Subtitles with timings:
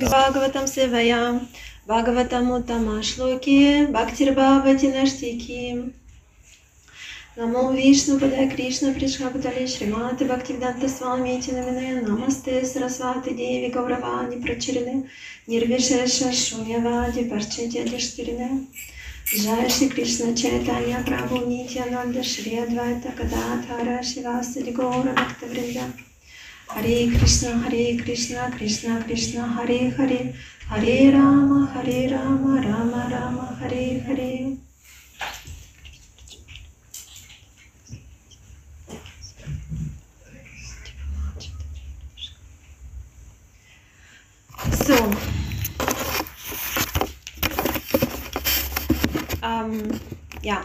[0.00, 1.40] Бхагаватам Севая,
[1.86, 5.92] Бхагаватам Уттама Шлоки, Бхактирбхавати Наштики.
[7.36, 15.10] Намо Вишну Падая Кришна Пришха Патали Шриматы Бхактивданта Свамити Намине Намасте Сарасвати Деви Гавравани Прачирине
[15.46, 18.50] Нирвишеша Шунявади Парчетя Дештирине.
[19.26, 25.84] Jai Shri Krishna Chaitanya Prabhu Nityananda Shri Advaita Gadadhara Shivasadi Gaura Bhakta Vrinda
[26.68, 30.34] Hare Krishna Hare Krishna Krishna Krishna Hare Hare
[30.68, 34.56] Hare Rama Hare Rama Rama Rama Hare Hare
[44.84, 44.94] So.
[49.42, 50.00] Ähm,
[50.42, 50.64] ja.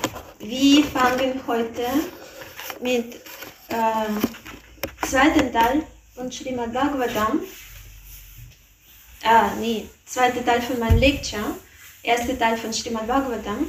[0.51, 1.85] wir fangen heute
[2.81, 3.21] mit
[3.69, 4.19] ähm,
[5.01, 7.39] zweiten Teil von Srimad Bhagavatam.
[9.23, 11.55] Ah, nee, zweiter Teil von meinem Lecture,
[12.03, 13.65] erster Teil von Srimad Bhagavatam.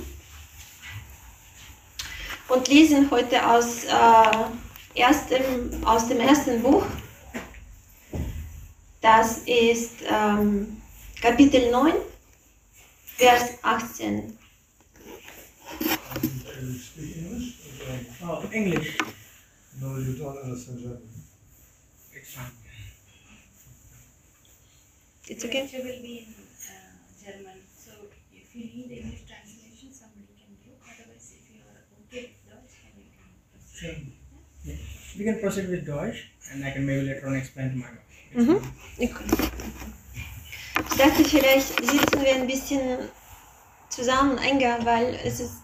[2.49, 6.85] Und lesen heute aus, äh, erstem, aus dem ersten Buch.
[9.01, 10.83] Das ist ähm,
[11.21, 11.93] Kapitel 9,
[13.19, 14.37] Vers 18.
[16.63, 17.59] Can you speak English?
[18.23, 18.97] Oh, English.
[19.81, 21.11] No, you don't understand German.
[22.15, 22.55] It's fine.
[25.27, 25.63] It's okay?
[25.63, 26.31] Lecture will be in
[26.71, 27.91] uh, German, so
[28.31, 30.71] if you need English translation, somebody can do.
[30.87, 33.83] Otherwise, if you are okay with Deutsch, then you can proceed.
[33.83, 33.99] Sure.
[34.63, 35.19] Yeah.
[35.19, 38.07] We can proceed with Deutsch and I can maybe later on explain to my wife.
[38.39, 38.63] Mhm.
[38.99, 43.09] Ich dachte, vielleicht sitzen wir ein bisschen
[43.89, 45.63] zusammen enger, weil es ist.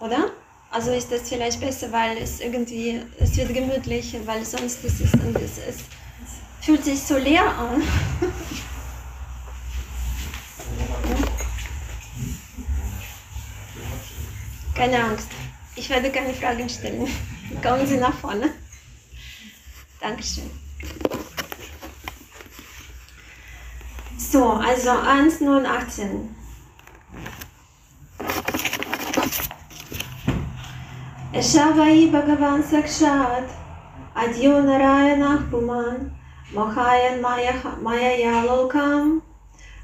[0.00, 0.30] Oder?
[0.70, 3.02] Also ist das vielleicht besser, weil es irgendwie.
[3.18, 5.12] Es wird gemütlich, weil sonst ist es.
[5.14, 5.78] Und es, es
[6.60, 7.82] fühlt sich so leer an.
[14.74, 15.28] Keine Angst.
[15.76, 17.06] Ich werde keine Fragen stellen.
[17.62, 18.50] Kommen Sie nach vorne.
[20.00, 20.50] Dankeschön.
[24.16, 26.39] So, also 1, 9, 18.
[31.32, 33.48] Eshavai Bhagavan Sakshat
[34.16, 36.10] Adyo Narayana Puman
[36.52, 39.22] Mohayan Maya Yalokam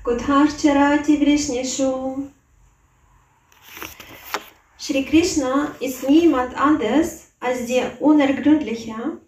[0.02, 2.28] Gudharcharati Vrishnishu
[4.76, 9.20] Shri Krishna ist niemand anders als die unergründliche,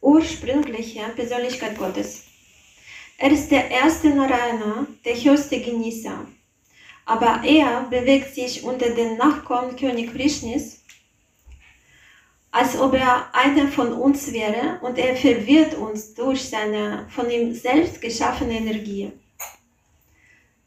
[0.00, 2.24] ursprüngliche Persönlichkeit Gottes.
[3.18, 6.26] Er ist der erste Narayana, der höchste Genießer.
[7.04, 10.81] Aber er bewegt sich unter den Nachkommen König Vrishnis,
[12.52, 17.54] als ob er einer von uns wäre und er verwirrt uns durch seine von ihm
[17.54, 19.10] selbst geschaffene Energie.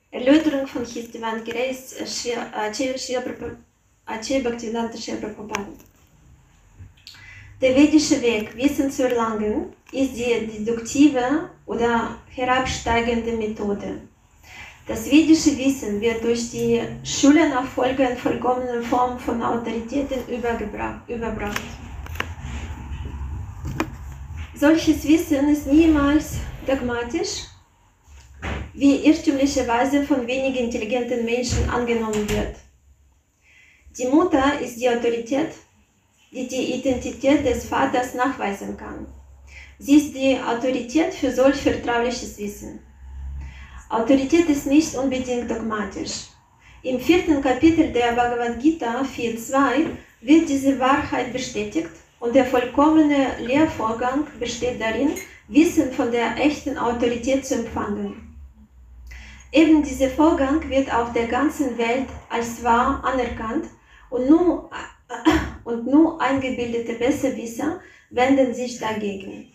[0.09, 3.19] Erläuterung von His Divine Grace, Achyay
[4.41, 5.67] Bhaktivedanta Shri Prabhupada.
[7.61, 14.01] Der vedische Weg, Wissen zu erlangen, ist die deduktive oder herabsteigende Methode.
[14.87, 21.61] Das vedische Wissen wird durch die Schulenachfolge in vollkommener Form von Autoritäten überbracht.
[24.53, 26.35] Solches Wissen ist niemals
[26.67, 27.45] dogmatisch,
[28.73, 32.55] wie irrtümlicherweise von wenigen intelligenten Menschen angenommen wird.
[33.97, 35.49] Die Mutter ist die Autorität,
[36.31, 39.07] die die Identität des Vaters nachweisen kann.
[39.79, 42.84] Sie ist die Autorität für solch vertrauliches Wissen.
[43.89, 46.27] Autorität ist nicht unbedingt dogmatisch.
[46.81, 49.87] Im vierten Kapitel der Bhagavad Gita 4.2
[50.21, 51.89] wird diese Wahrheit bestätigt
[52.19, 55.11] und der vollkommene Lehrvorgang besteht darin,
[55.47, 58.35] Wissen von der echten Autorität zu empfangen.
[59.51, 63.65] Eben dieser Vorgang wird auf der ganzen Welt als wahr anerkannt
[64.09, 64.71] und nur,
[65.63, 67.79] und nur eingebildete Besserwisser
[68.09, 69.51] wenden sich dagegen.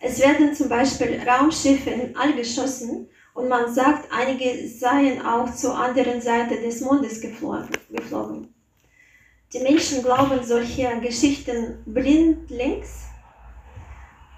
[0.00, 5.78] Es werden zum Beispiel Raumschiffe in All geschossen und man sagt, einige seien auch zur
[5.78, 8.54] anderen Seite des Mondes geflogen.
[9.52, 13.06] Die Menschen glauben solche Geschichten blindlings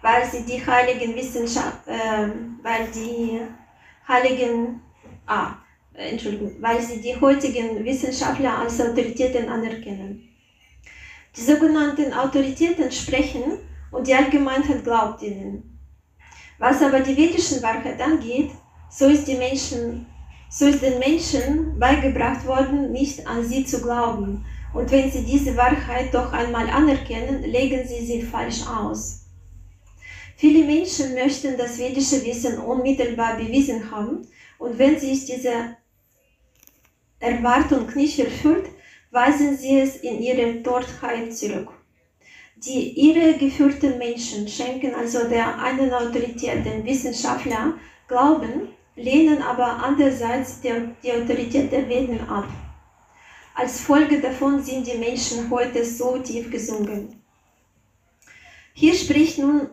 [0.02, 2.28] weil sie die heiligen Wissenschaft, äh,
[2.62, 3.40] weil die
[4.06, 4.80] heiligen,
[5.26, 5.54] ah,
[5.94, 10.28] Entschuldigung, weil sie die heutigen Wissenschaftler als Autoritäten anerkennen.
[11.36, 13.58] Die sogenannten Autoritäten sprechen
[13.90, 15.78] und die Allgemeinheit glaubt ihnen.
[16.58, 18.50] Was aber die vedischen Wahrheit angeht,
[18.90, 20.06] so ist, die Menschen,
[20.50, 24.44] so ist den Menschen beigebracht worden, nicht an sie zu glauben.
[24.74, 29.24] Und wenn sie diese Wahrheit doch einmal anerkennen, legen sie sie falsch aus.
[30.36, 34.26] Viele Menschen möchten das vedische Wissen unmittelbar bewiesen haben
[34.58, 35.76] und wenn sich diese
[37.18, 38.66] Erwartung nicht erfüllt,
[39.10, 41.70] weisen sie es in ihre Tortheit zurück.
[42.56, 47.74] Die irregeführten Menschen schenken also der einen Autorität, den Wissenschaftler,
[48.06, 48.68] Glauben,
[48.98, 50.72] lehnen aber andererseits die,
[51.12, 52.46] Autorität der Veden ab.
[53.54, 57.20] Als Folge davon sind die Menschen heute so tief gesunken.
[58.74, 59.68] Hier spricht nun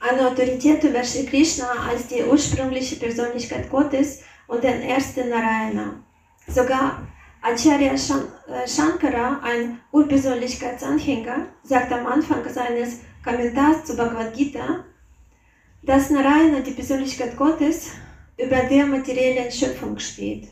[0.00, 6.04] eine Autorität über Sri Krishna als die ursprüngliche Persönlichkeit Gottes und den ersten Narayana.
[6.46, 7.02] Sogar
[7.42, 7.96] Acharya
[8.66, 14.84] Shankara, ein Urpersönlichkeitsanhänger, sagt am Anfang seines Kommentars zu Bhagavad Gita,
[15.82, 17.92] dass Narayana, die Persönlichkeit Gottes,
[18.38, 20.48] über der materiellen Schöpfung steht.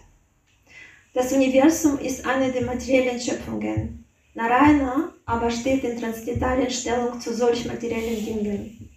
[1.14, 4.04] Das Universum ist eine der materiellen Schöpfungen.
[4.34, 8.90] Narayana aber steht in transzendentalen Stellung zu solch materiellen Dingen.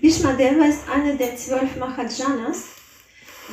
[0.00, 2.66] Bhishmadeva ist einer der zwölf Mahajanas,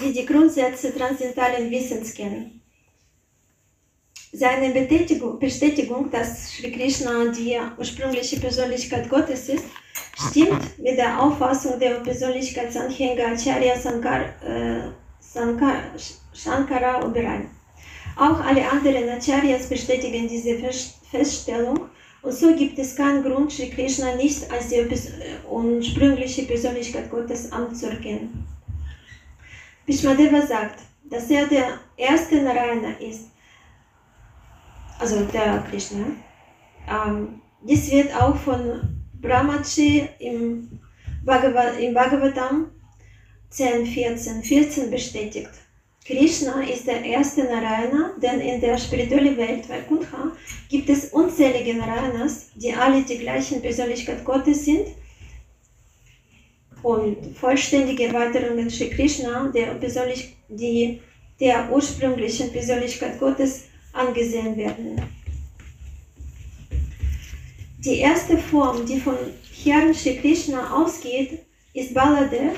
[0.01, 2.61] die die Grundsätze transzendentalen Wissens kennen.
[4.31, 4.71] Seine
[5.39, 9.65] Bestätigung, dass Sri Krishna die ursprüngliche Persönlichkeit Gottes ist,
[10.29, 14.89] stimmt mit der Auffassung der Persönlichkeitsanhänger Acharya Sankar, äh,
[15.19, 15.75] Sankar,
[16.33, 17.49] Shankara überein.
[18.15, 20.57] Auch alle anderen Acharyas bestätigen diese
[21.09, 21.89] Feststellung
[22.21, 24.85] und so gibt es keinen Grund, Sri Krishna nicht als die
[25.49, 28.45] ursprüngliche Persönlichkeit Gottes anzuerkennen.
[29.85, 33.31] Bhishmadeva sagt, dass er der erste Narayana ist,
[34.99, 36.07] also der Krishna.
[36.87, 40.79] Ähm, dies wird auch von Brahmaji im,
[41.23, 42.71] Bhagavad, im Bhagavatam
[43.49, 45.49] 10, 14, 14 bestätigt.
[46.05, 50.31] Krishna ist der erste Narayana, denn in der spirituellen Welt Vaikuntha
[50.67, 54.87] gibt es unzählige Narayanas, die alle die gleichen Persönlichkeit Gottes sind
[56.81, 61.01] und vollständige Erweiterungen Sri Krishna, der, Persönlich die,
[61.39, 65.01] der ursprünglichen Persönlichkeit Gottes, angesehen werden.
[67.85, 69.15] Die erste Form, die von
[69.63, 71.39] Herrn Shri Krishna ausgeht,
[71.73, 72.57] ist Baladev.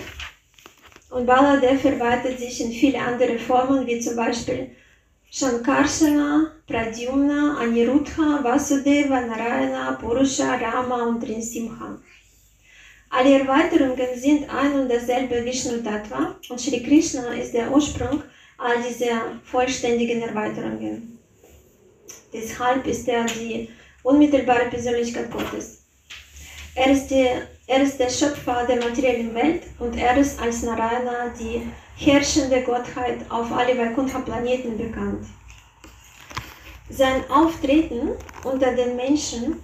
[1.11, 4.71] Und Baladev erweitert sich in viele andere Formen, wie zum Beispiel
[5.29, 12.01] Shankarshana, Pradyumna, Aniruddha, Vasudeva, Narayana, Purusha, Rama und Rinsimha.
[13.11, 18.23] Alle Erweiterungen sind ein und dasselbe Vishnu Tattva und Shri Krishna ist der Ursprung
[18.57, 21.19] all dieser vollständigen Erweiterungen.
[22.33, 23.69] Deshalb ist er die
[24.03, 25.83] unmittelbare Persönlichkeit Gottes.
[26.73, 27.27] Er ist, die,
[27.67, 31.61] er ist der Schöpfer der materiellen Welt und er ist als Narayana die
[31.97, 35.25] herrschende Gottheit auf alle Vaikuntha-Planeten bekannt.
[36.89, 38.11] Sein Auftreten
[38.43, 39.57] unter den Menschen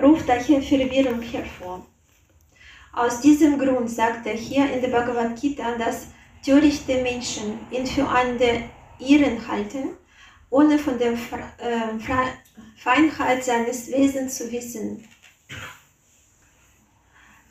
[0.00, 1.86] ruft daher Verwirrung hervor.
[2.94, 6.08] Aus diesem Grund sagt er hier in der Bhagavad Gita, dass
[6.44, 8.64] törichte Menschen ihn für einen der
[8.98, 9.96] Iren halten
[10.52, 11.98] ohne von der äh,
[12.82, 15.04] Feinheit seines Wesens zu wissen.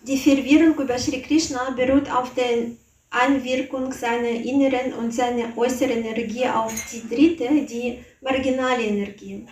[0.03, 2.71] Die Verwirrung über Sri Krishna beruht auf der
[3.11, 9.45] Einwirkung seiner inneren und seiner äußeren Energie auf die dritte, die marginale Energie.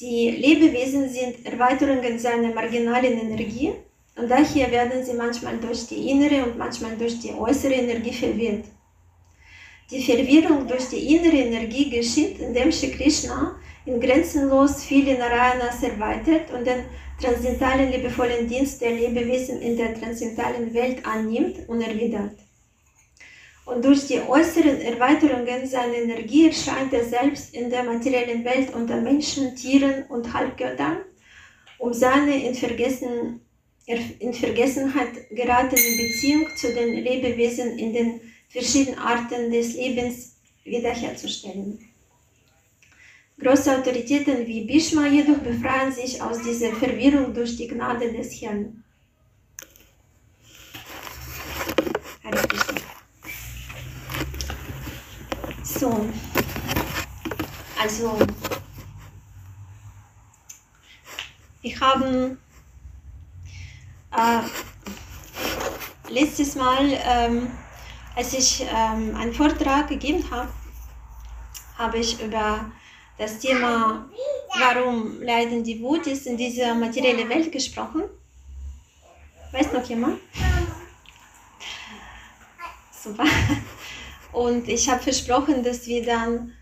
[0.00, 3.72] Die Lebewesen sind Erweiterungen seiner marginalen Energie
[4.16, 8.64] und daher werden sie manchmal durch die innere und manchmal durch die äußere Energie verwirrt.
[9.90, 16.52] Die Verwirrung durch die innere Energie geschieht, indem Shri Krishna in grenzenlos viele Narayanas erweitert
[16.52, 16.84] und den
[17.20, 22.36] transzendentalen liebevollen Dienst der Lebewesen in der transzendentalen Welt annimmt und erwidert.
[23.64, 29.00] Und durch die äußeren Erweiterungen seiner Energie erscheint er selbst in der materiellen Welt unter
[29.00, 30.98] Menschen, Tieren und Halbgöttern,
[31.78, 33.40] um seine in, Vergessen,
[33.86, 41.91] in Vergessenheit geratene Beziehung zu den Lebewesen in den verschiedene Arten des Lebens wiederherzustellen.
[43.42, 48.84] Große Autoritäten wie Bhishma jedoch befreien sich aus dieser Verwirrung durch die Gnade des Herrn.
[55.64, 56.08] So,
[57.80, 58.18] also,
[61.62, 62.38] wir haben
[64.14, 64.42] Äh,
[66.10, 67.50] letztes Mal, ähm,
[68.14, 70.48] als ich ähm, einen Vortrag gegeben habe,
[71.78, 72.70] habe ich über
[73.18, 74.08] das Thema,
[74.58, 78.02] warum leiden die Wutis in dieser materiellen Welt gesprochen.
[79.52, 80.18] Weiß noch jemand?
[82.92, 83.24] Super.
[84.32, 86.52] Und ich habe versprochen, dass wir dann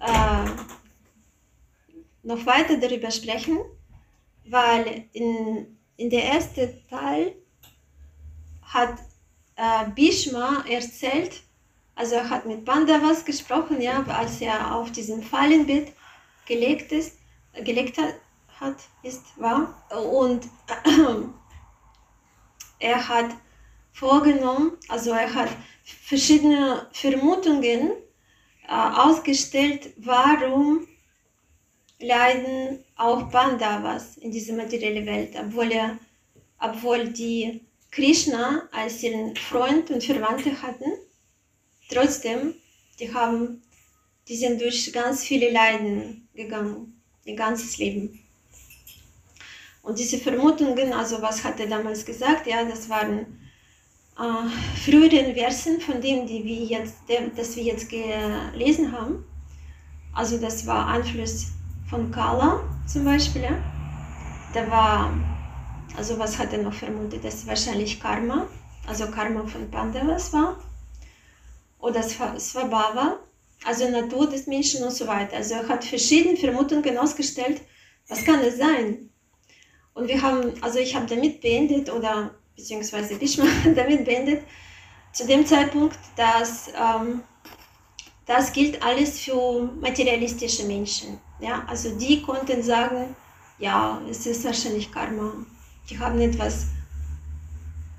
[0.00, 0.50] äh,
[2.22, 3.58] noch weiter darüber sprechen,
[4.46, 7.36] weil in, in der ersten Teil
[8.62, 8.98] hat
[9.56, 11.42] äh, Bhishma erzählt,
[11.94, 15.92] also er hat mit Pandavas gesprochen, ja, als er auf diesem Fallenbett
[16.46, 17.18] gelegt ist,
[17.64, 18.14] gelegt hat,
[18.60, 19.84] hat ist, war.
[19.90, 20.48] Und
[22.78, 23.30] er hat
[23.92, 25.50] vorgenommen, also er hat
[25.84, 27.92] verschiedene Vermutungen
[28.68, 30.86] äh, ausgestellt, warum
[32.00, 35.98] leiden auch Pandavas in dieser materiellen Welt, obwohl, er,
[36.58, 37.60] obwohl die
[37.90, 40.92] Krishna als ihren Freund und Verwandte hatten.
[41.94, 42.54] Trotzdem,
[42.98, 43.62] die haben,
[44.28, 48.20] die sind durch ganz viele Leiden gegangen, ihr ganzes Leben.
[49.82, 53.38] Und diese Vermutungen, also was hat er damals gesagt, ja, das waren
[54.18, 56.96] äh, früheren Versen von denen, die wir jetzt,
[57.36, 59.24] das wir jetzt gelesen haben.
[60.14, 61.48] Also das war Einfluss
[61.90, 63.42] von Kala zum Beispiel.
[63.42, 63.58] Ja.
[64.54, 65.12] Da war,
[65.96, 67.24] also was hat er noch vermutet?
[67.24, 68.46] Das ist wahrscheinlich Karma,
[68.86, 70.56] also Karma von Pandavas war.
[71.84, 73.18] Oder Svabhava,
[73.66, 75.36] also Natur des Menschen und so weiter.
[75.36, 77.60] Also er hat verschiedene Vermutungen ausgestellt,
[78.08, 79.10] was kann es sein?
[79.92, 83.44] Und wir haben, also ich habe damit beendet oder beziehungsweise Bishma
[83.76, 84.44] damit beendet,
[85.12, 87.22] zu dem Zeitpunkt, dass ähm,
[88.24, 91.20] das gilt alles für materialistische Menschen.
[91.38, 91.64] Ja?
[91.68, 93.14] Also die konnten sagen,
[93.58, 95.34] ja, es ist wahrscheinlich Karma.
[95.90, 96.68] Die haben etwas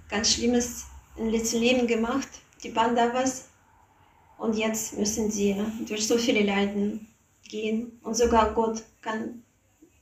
[0.09, 0.85] ganz Schlimmes
[1.17, 2.27] im letzten Leben gemacht,
[2.63, 3.45] die Pandavas.
[4.37, 5.55] Und jetzt müssen sie
[5.87, 7.07] durch so viele Leiden
[7.47, 7.99] gehen.
[8.03, 9.43] Und sogar Gott kann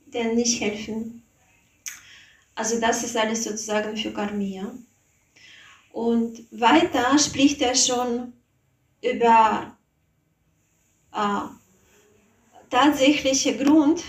[0.06, 1.22] denen nicht helfen.
[2.54, 4.72] Also das ist alles sozusagen für Karmia.
[5.92, 8.32] Und weiter spricht er schon
[9.02, 9.76] über
[11.12, 11.40] äh,
[12.70, 14.02] tatsächliche Grund,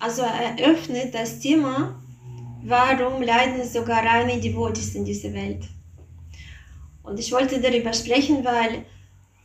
[0.00, 2.02] also er öffnet das Thema,
[2.64, 5.64] warum leiden sogar reine Devotis in dieser Welt.
[7.02, 8.84] Und ich wollte darüber sprechen, weil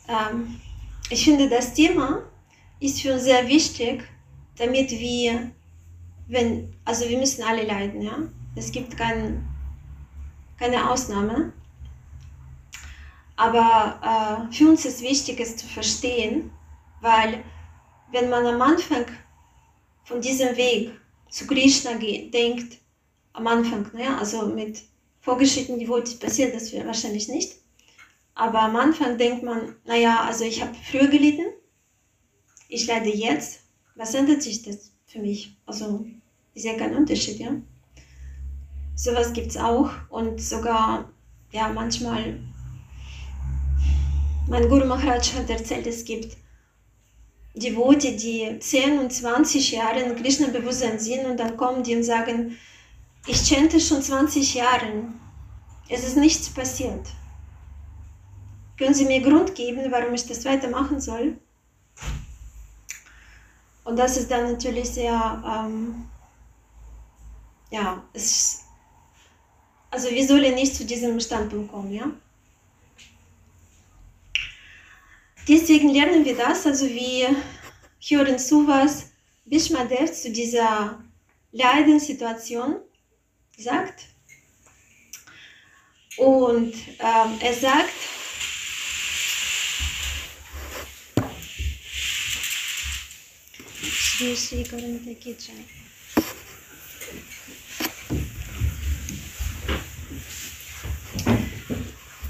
[0.10, 0.60] ähm,
[1.10, 2.24] ich finde, das Thema
[2.80, 4.04] ist für uns sehr wichtig,
[4.58, 5.52] damit wir
[6.30, 8.18] wenn, also wir müssen alle leiden, ja.
[8.56, 9.46] Es gibt kein,
[10.58, 11.52] keine Ausnahme.
[13.36, 16.52] Aber äh, für uns ist wichtig, es zu verstehen,
[17.02, 17.44] weil
[18.12, 19.06] wenn man am Anfang
[20.04, 20.92] von diesem Weg
[21.30, 22.78] zu Krishna geht, denkt,
[23.34, 24.82] am Anfang, ne, also mit
[25.22, 27.56] vorgeschrittenen Devotis passiert das wahrscheinlich nicht,
[28.40, 31.46] aber am Anfang denkt man, naja, also ich habe früher gelitten,
[32.70, 33.64] ich leide jetzt,
[33.96, 35.58] was ändert sich das für mich?
[35.66, 36.06] Also
[36.54, 37.52] ist ja kein Unterschied, ja.
[38.96, 41.12] Sowas gibt es auch und sogar,
[41.52, 42.40] ja, manchmal,
[44.48, 46.38] mein Guru Maharaj hat erzählt, es gibt
[47.56, 52.58] Devote, die 10 und 20 Jahre in Krishna-Bewusstsein sind und dann kommen die und sagen,
[53.28, 55.10] ich chante schon 20 Jahre,
[55.90, 57.06] es ist nichts passiert.
[58.80, 61.38] Können Sie mir Grund geben, warum ich das weitermachen soll?
[63.84, 66.10] Und das ist dann natürlich sehr ähm,
[67.72, 68.64] ja, es,
[69.92, 72.10] also wir sollen nicht zu diesem Standpunkt kommen, ja.
[75.48, 77.36] Deswegen lernen wir das, also wir
[78.02, 79.12] hören zu, was
[79.46, 81.04] Bishmadev zu dieser
[81.52, 82.78] Leidenssituation
[83.58, 84.06] sagt.
[86.18, 87.94] Und ähm, er sagt,
[94.20, 95.64] Shri Karanta Kijai.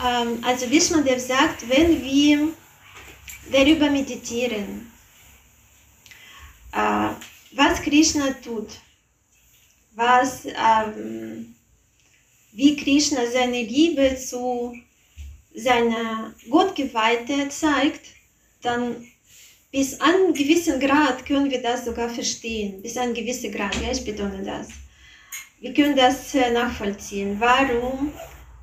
[0.06, 2.54] Ähm, also Vishmadev sagt, wenn wir
[3.52, 4.92] darüber meditieren,
[6.74, 7.10] äh,
[7.54, 8.70] was Krishna tut,
[9.96, 11.56] was, ähm,
[12.52, 14.76] wie Krishna seine Liebe zu
[15.56, 18.06] seiner Gottgeweihte zeigt,
[18.62, 19.08] dann
[19.72, 22.82] bis an einen gewissen Grad können wir das sogar verstehen.
[22.82, 24.70] Bis an einen gewissen Grad, ja, ich betone das.
[25.60, 27.40] Wir können das äh, nachvollziehen.
[27.40, 28.12] Warum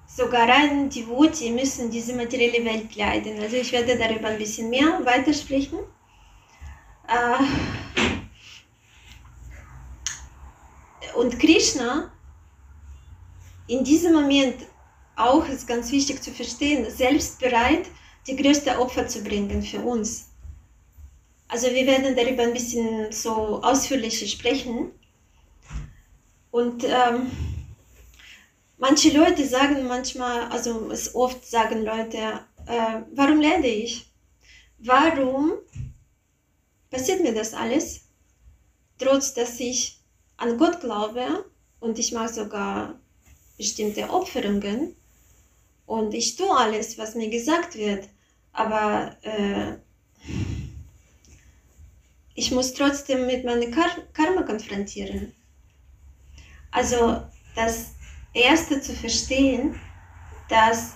[0.06, 3.38] sogar rein Devoti müssen diese materielle Welt leiden.
[3.40, 5.78] Also ich werde darüber ein bisschen mehr weitersprechen.
[7.06, 7.44] Äh,
[11.16, 12.10] und Krishna
[13.68, 14.56] in diesem Moment
[15.16, 17.86] auch ist ganz wichtig zu verstehen, selbst bereit,
[18.26, 20.30] die größte Opfer zu bringen für uns.
[21.48, 24.90] Also wir werden darüber ein bisschen so ausführlicher sprechen.
[26.50, 27.30] Und ähm,
[28.78, 34.06] manche Leute sagen manchmal, also es oft sagen Leute, äh, warum leide ich?
[34.78, 35.52] Warum
[36.90, 38.02] passiert mir das alles?
[38.98, 39.98] Trotz dass ich
[40.36, 41.44] an Gott glaube
[41.80, 42.98] und ich mache sogar
[43.56, 44.96] bestimmte Opferungen
[45.86, 48.08] und ich tue alles, was mir gesagt wird,
[48.52, 49.76] aber äh,
[52.36, 55.34] ich muss trotzdem mit meinem Kar Karma konfrontieren.
[56.70, 57.22] Also
[57.54, 57.92] das
[58.34, 59.80] Erste zu verstehen,
[60.50, 60.92] dass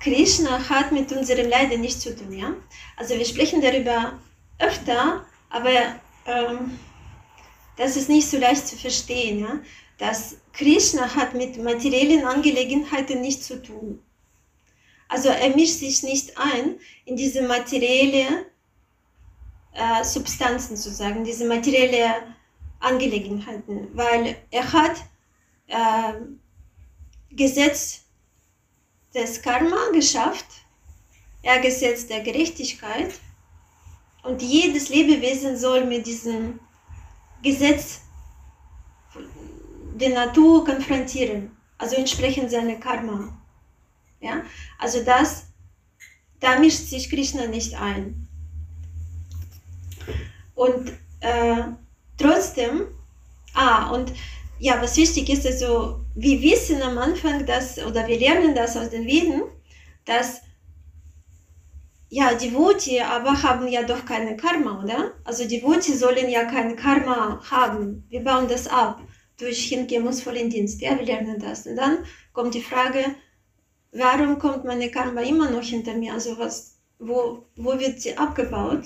[0.00, 2.32] Krishna hat mit unserem Leiden nichts zu tun.
[2.32, 2.54] Ja?
[2.96, 4.18] Also wir sprechen darüber
[4.58, 6.78] öfter, aber ähm,
[7.76, 9.60] das ist nicht so leicht zu verstehen, ja?
[9.98, 14.02] dass Krishna hat mit materiellen Angelegenheiten nichts zu tun.
[15.08, 18.46] Also er mischt sich nicht ein in diese materielle
[19.74, 22.14] äh, Substanzen sozusagen, diese materielle
[22.80, 24.96] Angelegenheiten, weil er hat
[25.68, 26.14] äh,
[27.30, 28.04] Gesetz
[29.14, 30.46] des Karma geschafft,
[31.42, 33.12] er Gesetz der Gerechtigkeit
[34.22, 36.60] und jedes Lebewesen soll mit diesem
[37.42, 38.02] Gesetz
[39.94, 43.36] der Natur konfrontieren, also entsprechend seiner Karma.
[44.20, 44.42] Ja?
[44.78, 45.46] Also das,
[46.40, 48.21] da mischt sich Krishna nicht ein.
[50.54, 50.90] Und
[51.20, 51.62] äh,
[52.18, 52.88] trotzdem,
[53.54, 54.12] ah, und
[54.58, 58.90] ja, was wichtig ist, also wir wissen am Anfang, dass, oder wir lernen das aus
[58.90, 59.42] den Veden,
[60.04, 60.42] dass
[62.14, 65.12] ja, die Devoti aber haben ja doch keine Karma, oder?
[65.24, 68.04] Also die Devoti sollen ja kein Karma haben.
[68.10, 69.00] Wir bauen das ab
[69.38, 70.82] durch hingebungsvollen Dienst.
[70.82, 71.66] Ja, wir lernen das.
[71.66, 72.04] Und dann
[72.34, 73.14] kommt die Frage,
[73.92, 76.12] warum kommt meine Karma immer noch hinter mir?
[76.12, 78.82] Also was, wo, wo wird sie abgebaut?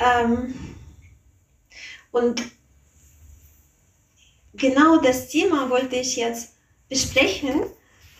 [0.00, 0.54] Ähm,
[2.10, 2.42] und
[4.54, 6.54] genau das Thema wollte ich jetzt
[6.88, 7.62] besprechen.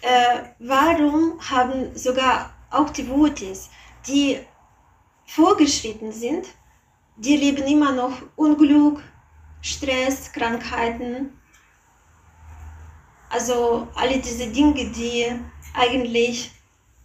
[0.03, 3.71] Äh, warum haben sogar auch die Votis,
[4.07, 4.39] die
[5.27, 6.47] vorgeschritten sind,
[7.17, 9.03] die leben immer noch Unglück,
[9.61, 11.39] Stress, Krankheiten,
[13.29, 15.27] also alle diese Dinge, die
[15.75, 16.51] eigentlich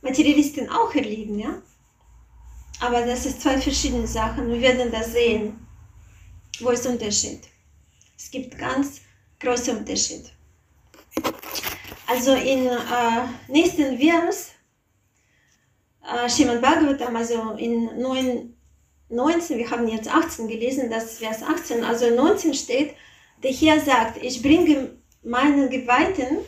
[0.01, 1.61] Materialisten auch erleben, ja.
[2.81, 4.51] Aber das ist zwei verschiedene Sachen.
[4.51, 5.65] Wir werden das sehen.
[6.59, 7.41] Wo ist der Unterschied?
[8.17, 9.01] Es gibt ganz
[9.39, 10.31] große Unterschied.
[12.07, 14.51] Also in äh, nächsten Vers,
[16.03, 18.55] äh, Bhagavatam, also in 9,
[19.09, 22.95] 19, wir haben jetzt 18 gelesen, das ist Vers 18, also 19 steht,
[23.43, 26.39] der Herr sagt, ich bringe meinen Geweihten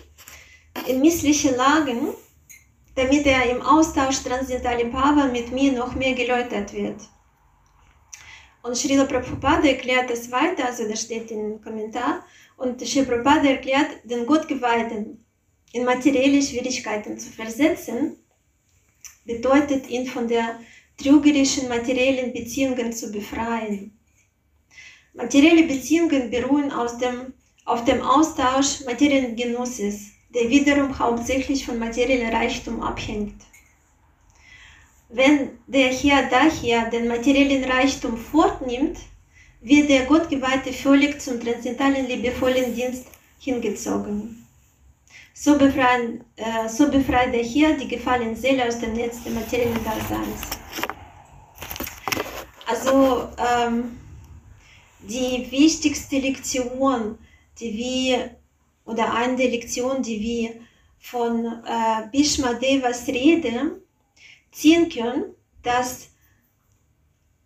[0.88, 2.14] in missliche Lagen,
[2.98, 7.00] damit er im Austausch transzendentale Pava mit mir noch mehr geläutert wird.
[8.64, 12.26] Und Srila Prabhupada erklärt es weiter, also das steht im Kommentar,
[12.58, 15.24] und Srila Prabhupada erklärt, den Gottgeweihten
[15.74, 18.18] in materielle Schwierigkeiten zu versetzen,
[19.26, 20.60] bedeutet ihn von der
[20.98, 23.96] trügerischen materiellen Beziehungen zu befreien.
[25.14, 27.34] Materielle Beziehungen beruhen dem,
[27.66, 33.42] auf dem Austausch materiellen Genusses, der wiederum hauptsächlich von materiellem Reichtum abhängt.
[35.10, 38.98] Wenn der Herr daher den materiellen Reichtum fortnimmt,
[39.62, 43.08] wird der Gottgeweihte völlig zum transzendentalen liebevollen Dienst
[43.40, 44.46] hingezogen.
[45.34, 49.80] So, befreien, äh, so befreit der Herr die gefallene Seele aus dem Netz des materiellen
[49.84, 50.42] Daseins.
[52.66, 53.98] Also ähm,
[55.00, 57.18] die wichtigste Lektion,
[57.60, 58.36] die wir
[58.88, 60.56] oder eine der Lektionen, die wir
[61.00, 63.82] von äh, Bhishma Devas Rede
[64.52, 66.10] ziehen können, dass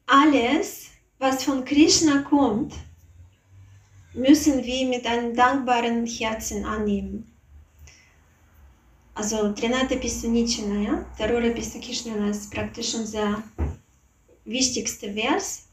[0.05, 0.87] alles,
[1.19, 2.73] was von Krishna kommt,
[4.13, 7.27] müssen wir mit einem dankbaren Herzen annehmen.
[9.13, 13.43] Also Trinate Pisunichina, ja, Tarora Pisakishnana ist praktisch unser
[14.45, 15.67] wichtigster Vers.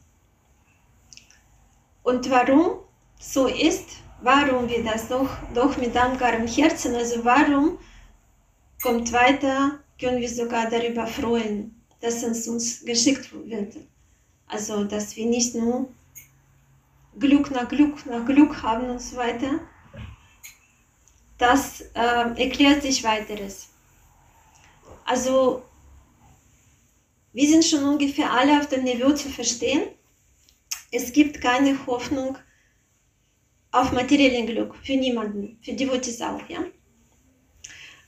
[2.02, 2.80] Und warum
[3.18, 3.88] so ist,
[4.22, 7.78] warum wir das doch, doch mit dankbarem Herzen, also warum
[8.82, 13.76] kommt weiter, können wir sogar darüber freuen, dass es uns geschickt wird.
[14.46, 15.92] Also, dass wir nicht nur
[17.18, 19.60] Glück nach Glück nach Glück haben und so weiter.
[21.36, 23.68] Das äh, erklärt sich weiteres.
[25.04, 25.62] Also,
[27.32, 29.88] wir sind schon ungefähr alle auf dem Niveau zu verstehen.
[30.90, 32.38] Es gibt keine Hoffnung
[33.72, 36.60] auf materiellen Glück, für niemanden, für Devotees auch, ja.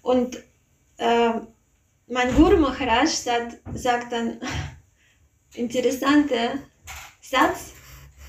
[0.03, 0.37] Und
[0.97, 1.33] äh,
[2.07, 4.41] mein Guru Maharaj sagt, sagt dann
[5.55, 6.59] interessanter
[7.21, 7.73] Satz,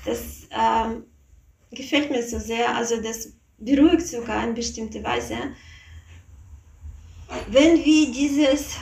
[0.04, 1.04] das ähm,
[1.70, 5.36] gefällt mir so sehr, also das beruhigt sogar in bestimmter Weise.
[7.48, 8.76] Wenn wir dieses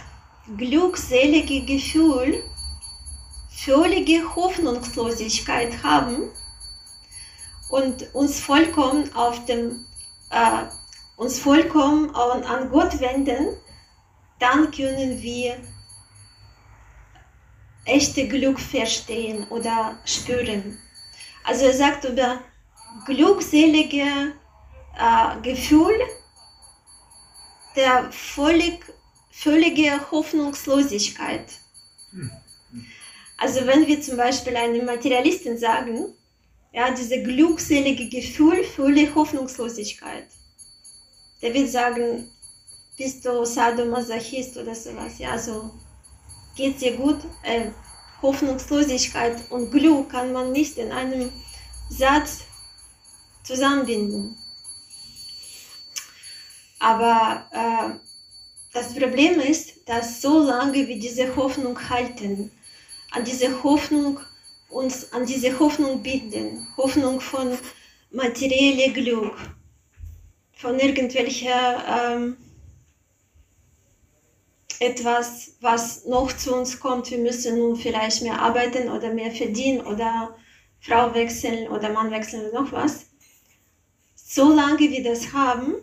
[0.56, 2.42] glückselige Gefühl,
[3.50, 6.30] völlige Hoffnungslosigkeit haben
[7.70, 9.86] und uns vollkommen auf dem,
[10.30, 10.64] äh,
[11.16, 13.56] uns vollkommen an, an Gott wenden,
[14.38, 15.56] dann können wir
[17.84, 20.78] echte Glück verstehen oder spüren.
[21.44, 22.40] Also er sagt über
[23.06, 24.34] glückselige
[24.98, 25.94] äh, Gefühl
[27.76, 28.84] der völlig,
[29.30, 31.46] völlige Hoffnungslosigkeit.
[33.38, 36.14] Also wenn wir zum Beispiel einem Materialisten sagen,
[36.72, 40.26] ja, diese glückselige Gefühl, völlig Hoffnungslosigkeit,
[41.42, 42.30] der wird sagen,
[42.96, 45.70] bist du Sadomasochist oder sowas, ja, also
[46.54, 47.70] geht dir gut, äh,
[48.22, 51.32] Hoffnungslosigkeit und Glück kann man nicht in einem
[51.88, 52.42] Satz
[53.42, 54.36] zusammenbinden.
[56.78, 57.98] Aber äh,
[58.72, 62.50] das Problem ist, dass so lange wir diese Hoffnung halten,
[63.10, 64.20] an diese Hoffnung
[64.70, 67.58] uns an diese Hoffnung binden, Hoffnung von
[68.10, 69.36] materiellem Glück,
[70.52, 72.36] von irgendwelcher ähm,
[74.78, 77.10] etwas, was noch zu uns kommt.
[77.10, 80.34] Wir müssen nun vielleicht mehr arbeiten oder mehr verdienen oder
[80.80, 83.06] Frau wechseln oder Mann wechseln oder noch was.
[84.14, 85.74] Solange wir das haben,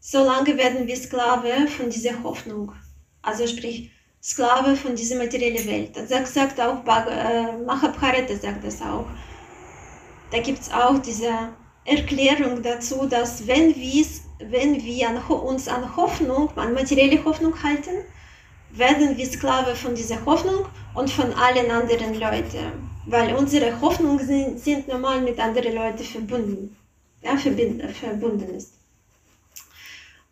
[0.00, 2.72] solange werden wir Sklave von dieser Hoffnung.
[3.22, 3.90] Also sprich,
[4.24, 5.90] Sklave von dieser materiellen Welt.
[6.08, 9.04] Das sagt, auch äh, Mahabharata sagt das auch.
[10.30, 11.30] Da gibt es auch diese
[11.84, 13.74] Erklärung dazu, dass wenn,
[14.38, 18.04] wenn wir an, uns an Hoffnung, an materielle Hoffnung halten,
[18.70, 22.90] werden wir Sklave von dieser Hoffnung und von allen anderen Leuten.
[23.06, 26.74] Weil unsere Hoffnungen sind, sind normal mit anderen Leuten verbunden.
[27.22, 28.72] Ja, verbind, verbunden ist.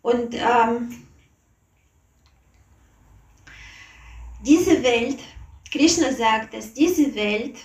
[0.01, 1.05] Und ähm,
[4.45, 5.19] diese Welt,
[5.71, 7.57] Krishna sagt, dass diese Welt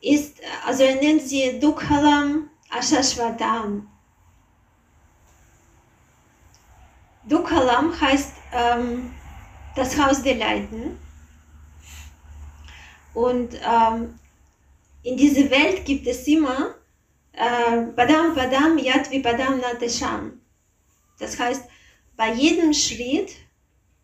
[0.00, 3.88] ist, also er nennt sie Dukhalam Ashashvatam.
[7.24, 9.12] Dukhalam heißt ähm,
[9.76, 10.98] das Haus der Leiden.
[13.12, 14.14] Und ähm,
[15.02, 16.74] in dieser Welt gibt es immer
[17.32, 20.40] äh, Badam Yad wie Badam Natesham.
[21.18, 21.64] Das heißt,
[22.16, 23.32] bei jedem Schritt,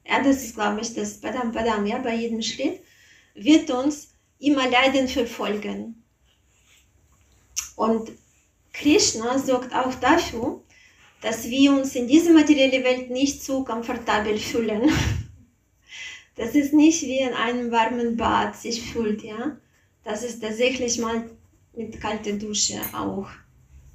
[0.09, 2.81] ja, das ist glaube ich das Badam Badam, ja, bei jedem Schritt
[3.35, 6.03] wird uns immer Leiden verfolgen.
[7.77, 8.11] Und
[8.73, 10.63] Krishna sorgt auch dafür,
[11.21, 14.91] dass wir uns in dieser materiellen Welt nicht so komfortabel fühlen.
[16.39, 19.57] Das ist nicht wie in einem warmen Bad sich fühlt, ja.
[20.05, 21.31] Das ist tatsächlich mal
[21.75, 23.27] mit kalter Dusche auch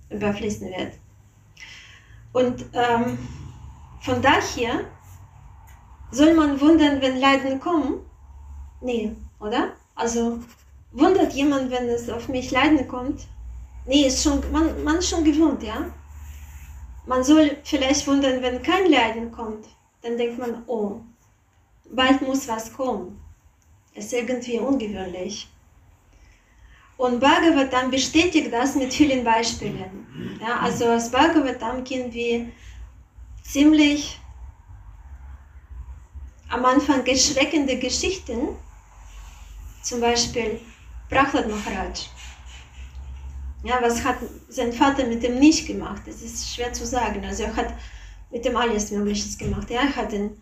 [0.10, 0.94] überfließen wird.
[2.34, 3.20] Und ähm,
[4.02, 4.90] von daher
[6.12, 8.06] soll man wundern, wenn Leiden kommen?
[8.82, 9.72] Nee, oder?
[9.96, 10.40] Also
[10.92, 13.28] wundert jemand, wenn es auf mich Leiden kommt?
[13.86, 15.92] Nee, ist schon, man, man ist schon gewohnt, ja?
[17.06, 19.66] Man soll vielleicht wundern, wenn kein Leiden kommt.
[20.02, 21.02] Dann denkt man, oh,
[21.92, 23.20] bald muss was kommen.
[23.94, 25.48] Ist irgendwie ungewöhnlich.
[26.98, 30.38] Und Bhagavatam bestätigt das mit vielen Beispielen.
[30.40, 32.48] Ja, also aus Bhagavatam kennen wir
[33.44, 34.21] ziemlich
[36.52, 38.50] am Anfang erschreckende Geschichten.
[39.84, 40.60] Zum Beispiel
[41.10, 42.08] Prahlad Maharaj.
[43.64, 44.18] Ja, was hat
[44.50, 46.04] sein Vater mit dem nicht gemacht?
[46.06, 47.24] Das ist schwer zu sagen.
[47.26, 47.74] Also er hat
[48.32, 49.70] mit dem alles Mögliche gemacht.
[49.70, 50.38] Ja, er hat ihn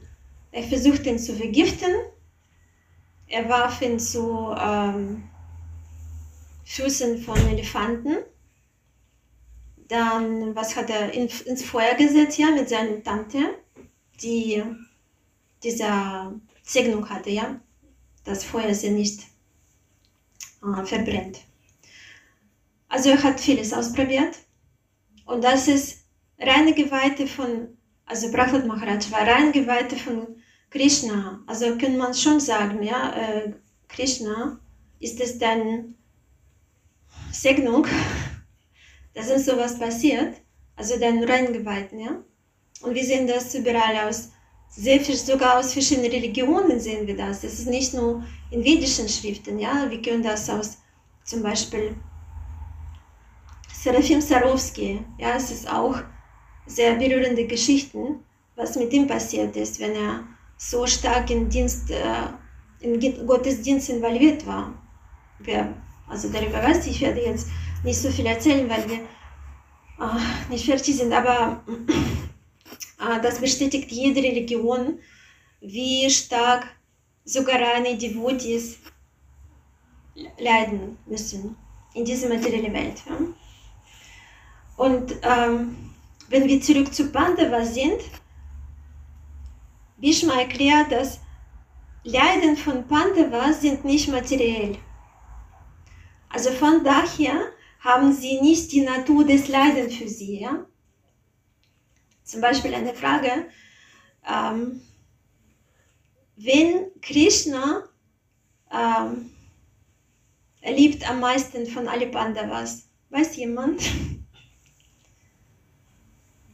[0.51, 1.91] er versucht ihn zu vergiften.
[3.27, 5.29] Er warf ihn zu ähm,
[6.65, 8.17] Füßen von Elefanten.
[9.87, 13.39] Dann, was hat er in, ins Feuer gesetzt, ja, mit seiner Tante,
[14.21, 14.63] die
[15.63, 17.59] diese Segnung hatte, ja,
[18.23, 19.21] das Feuer sie nicht
[20.63, 21.39] äh, verbrennt.
[22.87, 24.37] Also er hat vieles ausprobiert
[25.25, 26.05] und das ist
[26.39, 30.27] reine Geweihte von, also Prahlad Maharaj war rein Geweihte von
[30.69, 33.53] Krishna, also kann man schon sagen, ja, äh,
[33.87, 34.59] Krishna
[34.99, 35.95] ist es dann
[37.31, 37.85] Segnung,
[39.13, 40.35] dass uns sowas passiert,
[40.75, 42.23] also den Reingeweihten, ja.
[42.81, 44.31] Und wir sehen das überall aus,
[44.69, 47.41] sehr viel, sogar aus verschiedenen Religionen sehen wir das.
[47.41, 49.89] Das ist nicht nur in vedischen Schriften, ja.
[49.89, 50.77] Wir können das aus
[51.23, 51.95] zum Beispiel
[53.73, 55.01] Serafim Sarowski.
[55.17, 55.95] Ja, es ist auch
[56.65, 58.19] sehr berührende Geschichten,
[58.55, 60.23] was mit ihm passiert ist, wenn er
[60.57, 62.27] so stark in Dienst, äh,
[62.81, 64.73] in Gottesdienst involviert war.
[65.39, 65.73] Wer,
[66.07, 67.47] also darüber weiß ich, ich werde jetzt
[67.83, 71.63] nicht so viel erzählen, weil wir äh, nicht fertig sind, aber
[72.97, 74.99] das bestätigt jede Religion,
[75.61, 76.67] wie stark
[77.25, 78.79] sogar reine Devotees
[80.37, 81.55] leiden müssen
[81.93, 83.01] in dieser materiellen Welt.
[84.77, 85.75] Und ähm,
[86.29, 88.01] wenn wir zurück zu Pandava sind,
[89.97, 91.19] Bhishma erklärt, dass
[92.03, 94.77] Leiden von Pandava sind nicht materiell.
[96.29, 97.51] Also von daher
[97.81, 100.39] haben sie nicht die Natur des Leidens für sie.
[100.39, 100.65] Ja?
[102.29, 103.47] Zum Beispiel eine Frage,
[104.31, 104.81] ähm,
[106.35, 107.85] wenn Krishna
[108.71, 109.31] ähm,
[110.63, 113.81] liebt am meisten von alle Pandavas, weiß jemand?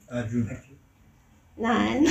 [0.07, 0.63] Arjuna.
[1.57, 2.07] Nein.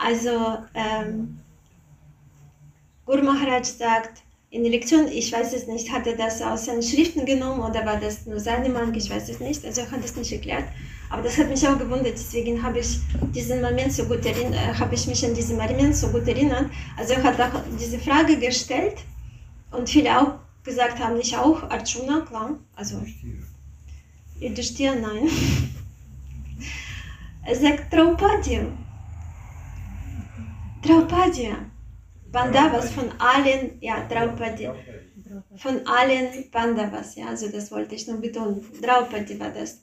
[0.00, 1.40] Also, ähm,
[3.04, 6.82] Guru Maharaj sagt in der Lektion, ich weiß es nicht, hat er das aus seinen
[6.82, 10.04] Schriften genommen oder war das nur seine Meinung, ich weiß es nicht, also er hat
[10.04, 10.64] es nicht erklärt.
[11.10, 13.00] Aber das hat mich auch gewundert, deswegen habe ich
[13.34, 16.70] diesen Moment so gut erinnert, habe ich mich an diesen Moment so gut erinnert.
[16.96, 18.98] Also er hat auch diese Frage gestellt
[19.70, 23.02] und viele auch gesagt haben, ich auch, Arjuna, klar, also
[24.38, 25.28] Yudhishthira, nein.
[27.44, 28.60] Er sagt Draupadi.
[30.82, 31.54] Draupadi.
[32.30, 34.68] Pandavas von allen, ja, Draupadi.
[35.56, 38.64] Von allen Pandavas, ja, also das wollte ich nur betonen.
[38.82, 39.80] Draupadi war das.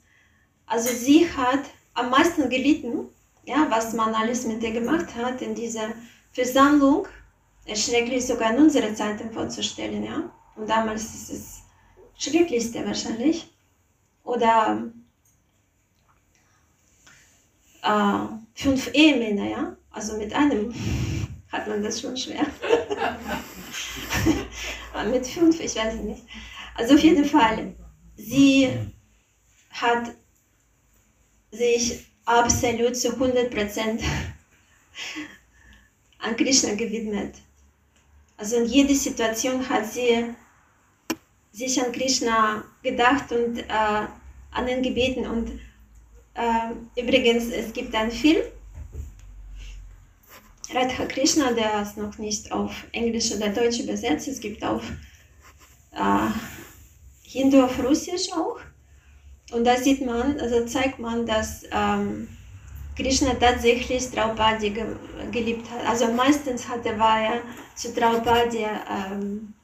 [0.66, 3.08] Also sie hat am meisten gelitten,
[3.44, 5.90] ja, was man alles mit ihr gemacht hat in dieser
[6.32, 7.06] Versammlung.
[7.72, 10.30] Schrecklich sogar in unserer Zeiten vorzustellen, ja.
[10.56, 11.62] Und damals ist es
[12.16, 13.52] schrecklichste wahrscheinlich.
[14.22, 14.84] Oder
[17.82, 19.76] äh, fünf Ehemänner, ja.
[19.90, 20.74] Also mit einem
[21.52, 22.46] hat man das schon schwer.
[25.10, 26.22] Mit fünf, ich weiß es nicht.
[26.74, 27.74] Also auf jeden Fall,
[28.16, 28.70] sie
[29.70, 30.14] hat
[31.52, 34.02] sich absolut zu 100%
[36.18, 37.34] an Krishna gewidmet.
[38.36, 40.34] Also in jeder Situation hat sie
[41.52, 44.06] sich an Krishna gedacht und äh,
[44.50, 45.26] an ihn gebeten.
[45.26, 45.58] Und
[46.34, 48.42] äh, übrigens, es gibt einen Film,
[50.74, 54.26] Radha Krishna, der ist noch nicht auf Englisch oder Deutsch übersetzt.
[54.26, 54.82] Es gibt auf
[55.92, 56.28] äh,
[57.22, 58.58] Hindu, auf Russisch auch.
[59.52, 62.28] Und da sieht man, also zeigt man, dass ähm,
[62.96, 64.86] Krishna tatsächlich Draupadi ge
[65.30, 65.86] geliebt hat.
[65.86, 67.42] Also meistens hatte, war er
[67.74, 69.54] zu Draupadi, ähm,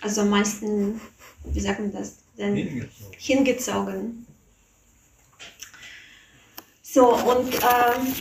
[0.00, 1.00] also am meisten,
[1.44, 3.16] wie sagt man das, denn Hingezogen.
[3.18, 4.26] hingezogen.
[6.82, 8.14] So, und ähm,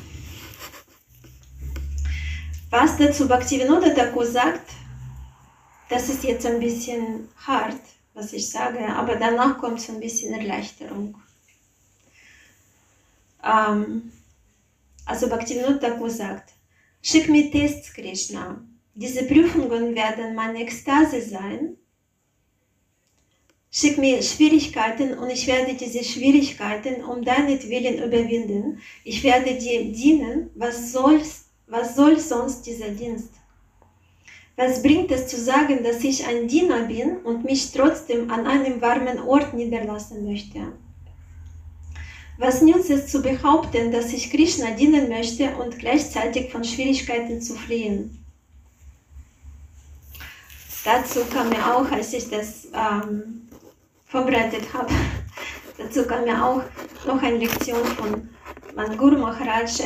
[2.70, 4.72] was dazu Bhaktivinoda Thakur sagt,
[5.90, 7.82] das ist jetzt ein bisschen hart,
[8.14, 11.16] was ich sage, aber danach kommt so ein bisschen Erleichterung.
[13.44, 14.12] Ähm,
[15.06, 16.54] also Bhaktivinoda Thakur sagt,
[17.02, 18.62] schick mir Tests, Krishna.
[18.94, 21.78] Diese Prüfungen werden meine Ekstase sein.
[23.72, 28.82] Schick mir Schwierigkeiten und ich werde diese Schwierigkeiten um deinetwillen überwinden.
[29.06, 30.50] Ich werde dir dienen.
[30.56, 33.41] Was soll's, was soll sonst dieser Dienst?
[34.56, 38.82] Was bringt es zu sagen, dass ich ein Diener bin und mich trotzdem an einem
[38.82, 40.74] warmen Ort niederlassen möchte?
[42.38, 47.54] Was nützt es zu behaupten, dass ich Krishna dienen möchte und gleichzeitig von Schwierigkeiten zu
[47.54, 48.18] fliehen?
[50.84, 53.48] Dazu kam mir auch, als ich das ähm,
[54.08, 54.92] vorbereitet habe,
[55.78, 56.64] dazu kam mir auch
[57.06, 58.30] noch eine Lektion von
[58.76, 59.84] meinem Guru Maharaj.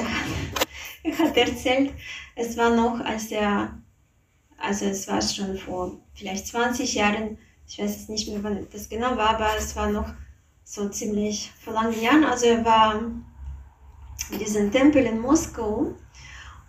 [1.04, 1.92] Er hat erzählt,
[2.36, 3.78] es war noch, als er,
[4.58, 7.38] also es war schon vor vielleicht 20 Jahren,
[7.68, 10.14] ich weiß jetzt nicht mehr, wann das genau war, aber es war noch
[10.64, 12.24] so ziemlich vor langen Jahren.
[12.24, 12.96] Also er war
[14.32, 15.94] in diesem Tempel in Moskau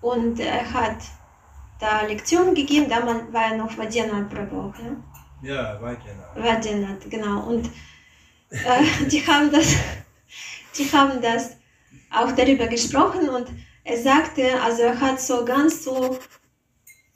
[0.01, 0.99] und er hat
[1.81, 2.89] da Lektionen gegeben.
[2.89, 4.73] Damals war er noch Vajjanat Prabhu.
[4.83, 4.97] Ja?
[5.43, 6.33] Ja, weiter.
[6.35, 7.47] Vajjanat, genau.
[7.49, 7.71] Und
[8.51, 9.75] äh, die, haben das,
[10.77, 11.57] die haben das
[12.11, 13.49] auch darüber gesprochen und
[13.85, 16.19] er sagte, also er hat so ganz so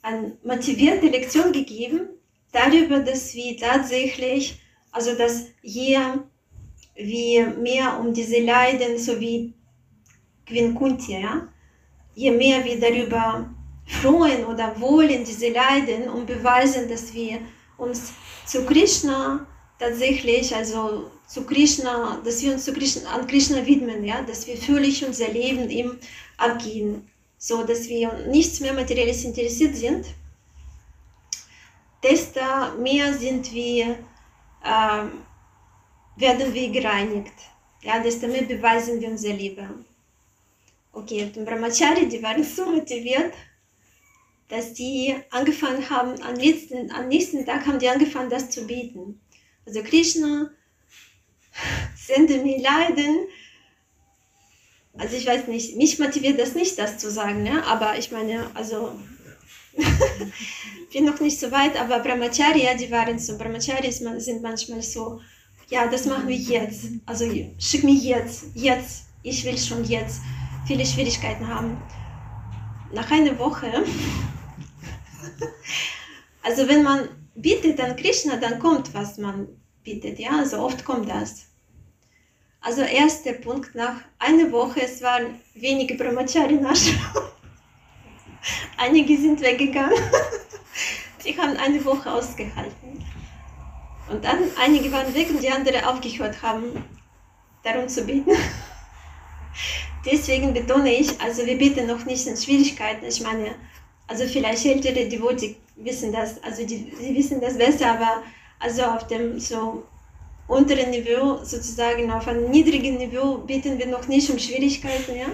[0.01, 2.09] eine motivierte Lektion gegeben
[2.51, 4.59] darüber, dass wir tatsächlich,
[4.91, 5.97] also dass je
[6.95, 9.53] wir mehr um diese Leiden, so wie
[10.45, 11.47] Queen Kunti, ja,
[12.15, 13.49] je mehr wir darüber
[13.85, 17.39] freuen oder wollen, diese Leiden und beweisen, dass wir
[17.77, 18.13] uns
[18.45, 19.47] zu Krishna
[19.79, 24.55] tatsächlich also zu Krishna, dass wir uns zu Krishna, an Krishna widmen, ja, dass wir
[24.57, 25.97] völlig unser Leben ihm
[26.37, 27.07] abgeben,
[27.43, 30.05] so dass wir nichts mehr materielles interessiert sind,
[32.03, 32.39] desto
[32.79, 33.97] mehr sind wir,
[34.63, 35.23] ähm,
[36.17, 37.33] werden wir gereinigt,
[37.81, 39.67] ja, desto mehr beweisen wir unsere Liebe.
[40.93, 43.33] Okay, und Brahmachari, die waren so motiviert,
[44.47, 49.19] dass die angefangen haben, am nächsten, am nächsten Tag haben die angefangen, das zu beten.
[49.65, 50.51] Also Krishna,
[51.95, 53.27] sende mir Leiden.
[54.97, 57.65] Also ich weiß nicht, mich motiviert das nicht, das zu sagen, ne?
[57.65, 58.91] aber ich meine, also
[60.93, 65.21] bin noch nicht so weit, aber Brahmacharya, die waren so, Brahmacharis sind manchmal so,
[65.69, 67.25] ja, das machen wir jetzt, also
[67.57, 70.21] schick mir jetzt, jetzt, ich will schon jetzt
[70.67, 71.81] viele Schwierigkeiten haben.
[72.93, 73.71] Nach einer Woche,
[76.43, 79.47] also wenn man bittet an Krishna, dann kommt, was man
[79.83, 81.50] bittet, ja, also oft kommt das.
[82.61, 86.59] Also erster Punkt, nach einer Woche, es waren wenige Brahmachari
[88.77, 89.99] Einige sind weggegangen.
[91.25, 93.03] Die haben eine Woche ausgehalten.
[94.09, 96.83] Und dann einige waren weg und die anderen aufgehört haben,
[97.63, 98.31] darum zu beten.
[100.05, 103.05] Deswegen betone ich, also wir beten noch nicht in Schwierigkeiten.
[103.05, 103.55] Ich meine,
[104.07, 108.23] also vielleicht ältere Devote wissen das, also die, sie wissen das besser, aber
[108.59, 109.83] also auf dem so
[110.47, 115.15] unteren Niveau, sozusagen auf einem niedrigen Niveau, beten wir noch nicht um Schwierigkeiten.
[115.15, 115.27] Ja?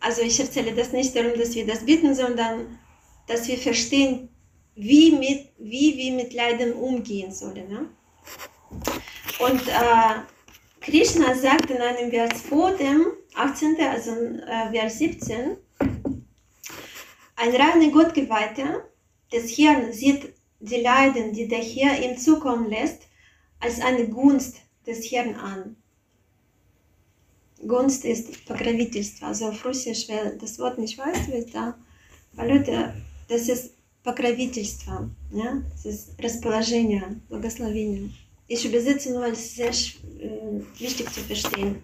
[0.00, 2.78] Also ich erzähle das nicht darum, dass wir das bitten, sondern
[3.26, 4.28] dass wir verstehen,
[4.74, 7.70] wie, mit, wie wir mit Leiden umgehen sollen.
[7.70, 7.84] Ja?
[9.46, 10.20] Und äh,
[10.80, 15.56] Krishna sagt in einem Vers vor dem 18., also äh, Vers 17,
[17.36, 18.84] ein reiner Gottgeweihter
[19.32, 23.08] des Herrn sieht die Leiden, die der Herr ihm zukommen lässt,
[23.61, 25.75] als eine Gunst des Herrn an.
[27.65, 29.27] Gunst ist Покровительство.
[29.27, 31.77] Also auf Russisch, wer das Wort nicht weiß, wird da,
[32.33, 32.93] weil Leute,
[33.27, 35.61] das ist Покровительство, ja?
[35.71, 38.09] das ist Расположение, Благословение.
[38.47, 41.83] Ich übersetze nur, weil es sehr äh, wichtig zu verstehen.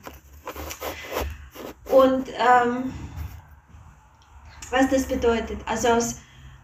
[1.92, 2.94] Und ähm,
[4.70, 6.16] was das bedeutet, also aus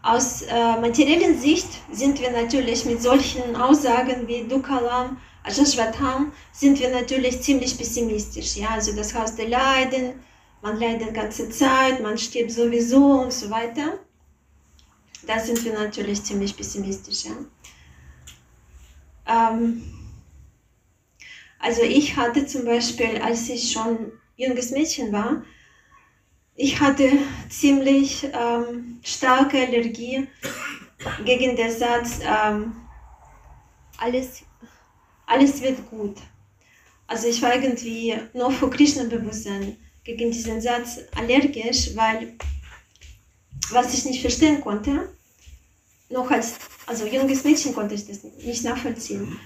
[0.05, 6.91] aus äh, materiellen Sicht sind wir natürlich mit solchen Aussagen wie Dukalam, Ajashvatam, sind wir
[6.91, 8.57] natürlich ziemlich pessimistisch.
[8.57, 8.69] Ja?
[8.71, 10.21] Also das Haus der Leiden,
[10.61, 13.99] man leidet die ganze Zeit, man stirbt sowieso und so weiter.
[15.27, 17.25] Da sind wir natürlich ziemlich pessimistisch.
[17.25, 17.33] Ja?
[19.27, 19.83] Ähm,
[21.59, 25.43] also ich hatte zum Beispiel, als ich schon junges Mädchen war,
[26.57, 27.11] ich hatte
[27.49, 30.27] ziemlich ähm, starke Allergie
[31.25, 32.73] gegen den Satz, ähm,
[33.99, 34.43] alles,
[35.27, 36.17] alles wird gut.
[37.07, 42.37] Also ich war irgendwie nur vor Krishna-Bewusstsein gegen diesen Satz allergisch, weil
[43.71, 45.13] was ich nicht verstehen konnte,
[46.11, 46.55] noch als
[46.87, 49.39] also junges Mädchen konnte ich das nicht nachvollziehen.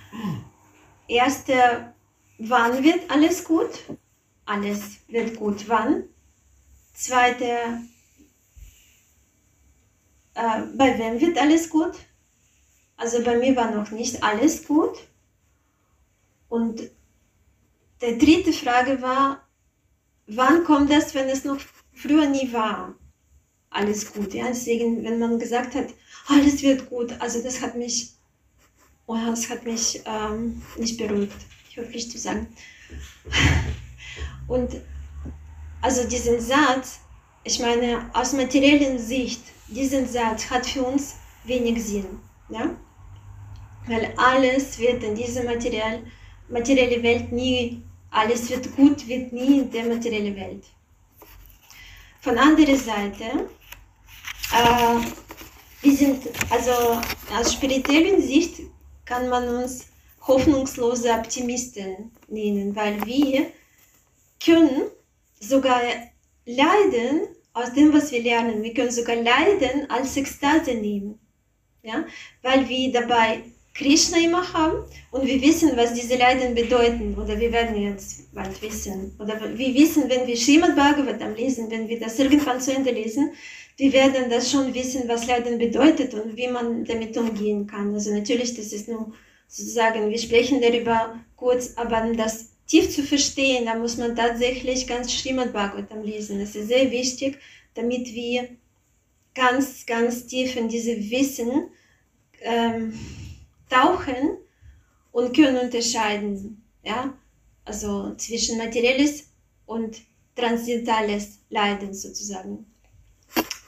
[1.06, 1.94] Erste,
[2.38, 3.70] wann wird alles gut?
[4.44, 5.68] Alles wird gut.
[5.68, 6.04] Wann?
[6.98, 7.80] Zweite,
[10.34, 11.92] äh, bei wem wird alles gut?
[12.96, 14.98] Also bei mir war noch nicht alles gut.
[16.48, 16.90] Und
[18.02, 19.46] die dritte Frage war,
[20.26, 21.61] wann kommt das, wenn es noch
[21.92, 22.96] früher nie war?
[23.70, 24.48] Alles gut, ja.
[24.48, 25.94] Deswegen, wenn man gesagt hat,
[26.26, 28.11] alles wird gut, also das hat mich,
[29.06, 32.48] oh, das hat mich ähm, nicht beruhigt, höflich zu sagen.
[34.48, 34.80] Und
[35.80, 37.00] also diesen Satz,
[37.44, 42.20] ich meine, aus materiellen Sicht, diesen Satz hat für uns wenig Sinn.
[42.48, 42.70] Ja?
[43.86, 46.04] Weil alles wird in dieser materiell,
[46.48, 50.64] materielle Welt nie, alles wird gut, wird nie in der materiellen Welt.
[52.20, 53.48] Von anderer Seite,
[54.52, 55.00] äh,
[55.82, 57.00] wir sind, also
[57.34, 58.61] aus spirituellen Sicht
[59.05, 59.86] kann man uns
[60.26, 63.46] hoffnungslose Optimisten nennen, weil wir
[64.44, 64.90] können
[65.41, 65.80] sogar
[66.45, 68.62] Leiden aus dem, was wir lernen.
[68.62, 71.18] Wir können sogar Leiden als Ekstase nehmen.
[71.82, 72.05] Ja?
[72.43, 73.43] Weil wir dabei
[73.74, 77.16] Krishna immer haben und wir wissen, was diese Leiden bedeuten.
[77.16, 79.16] Oder wir werden jetzt bald wissen.
[79.20, 83.32] Oder wir wissen, wenn wir Srimad Bhagavatam lesen, wenn wir das irgendwann zu Ende lesen,
[83.76, 87.95] wir werden das schon wissen, was Leiden bedeutet und wie man damit umgehen kann.
[87.95, 89.12] Also natürlich, das ist nur
[89.47, 95.10] sozusagen, wir sprechen darüber kurz, aber das tief zu verstehen, da muss man tatsächlich ganz
[95.10, 96.38] Srimad Bhagavatam lesen.
[96.38, 97.38] Das ist sehr wichtig,
[97.74, 98.48] damit wir
[99.34, 101.70] ganz, ganz tief in diese Wissen
[102.40, 102.92] ähm,
[103.68, 104.38] tauchen
[105.12, 107.16] und können unterscheiden, ja,
[107.64, 109.24] also zwischen materielles
[109.66, 110.00] und
[110.36, 112.66] transzendentales Leiden sozusagen.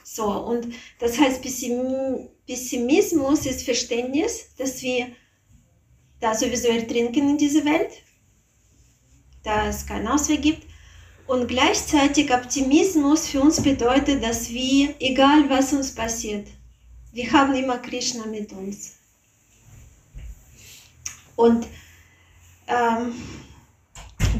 [0.03, 0.67] So, und
[0.99, 5.07] das heißt, Pessim- Pessimismus ist Verständnis, dass wir
[6.19, 7.91] da sowieso ertrinken in dieser Welt,
[9.43, 10.67] da es keinen Ausweg gibt.
[11.27, 16.47] Und gleichzeitig Optimismus für uns bedeutet, dass wir, egal was uns passiert,
[17.13, 18.95] wir haben immer Krishna mit uns.
[21.35, 21.67] Und
[22.67, 23.13] ähm,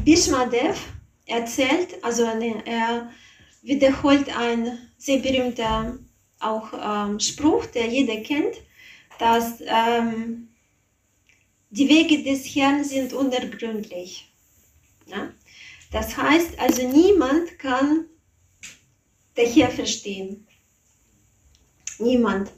[0.04, 0.78] Bhishmadev
[1.26, 3.10] erzählt, also eine, er
[3.62, 5.98] wiederholt ein sehr berühmter
[6.40, 8.56] auch ähm, Spruch, der jeder kennt,
[9.18, 10.48] dass ähm,
[11.70, 14.31] die Wege des Herrn sind unergründlich.
[15.06, 15.32] Ja?
[15.90, 18.06] Das heißt also, niemand kann
[19.36, 20.46] der Herr verstehen.
[21.98, 22.50] Niemand.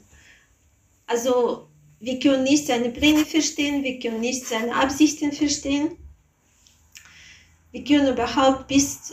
[1.07, 1.69] Also,
[1.99, 5.97] wir können nicht seine Pläne verstehen, wir können nicht seine Absichten verstehen.
[7.71, 9.11] Wir können überhaupt bis,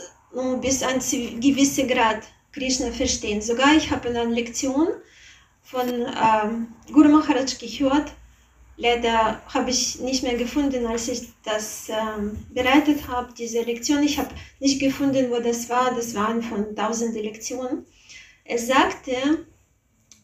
[0.61, 1.01] bis ein
[1.41, 2.23] gewisser Grad
[2.53, 3.43] Krishna verstehen.
[3.43, 4.89] Sogar ich habe in einer Lektion
[5.63, 8.13] von ähm, Guru Maharaj gehört,
[8.77, 14.03] leider habe ich nicht mehr gefunden, als ich das ähm, bereitet habe, diese Lektion.
[14.03, 15.95] Ich habe nicht gefunden, wo das war.
[15.95, 17.87] Das waren von tausenden Lektionen.
[18.45, 19.47] Er sagte,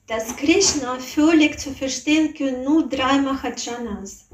[0.07, 4.28] dass Krishna völlig zu verstehen können nur drei Mahajanas.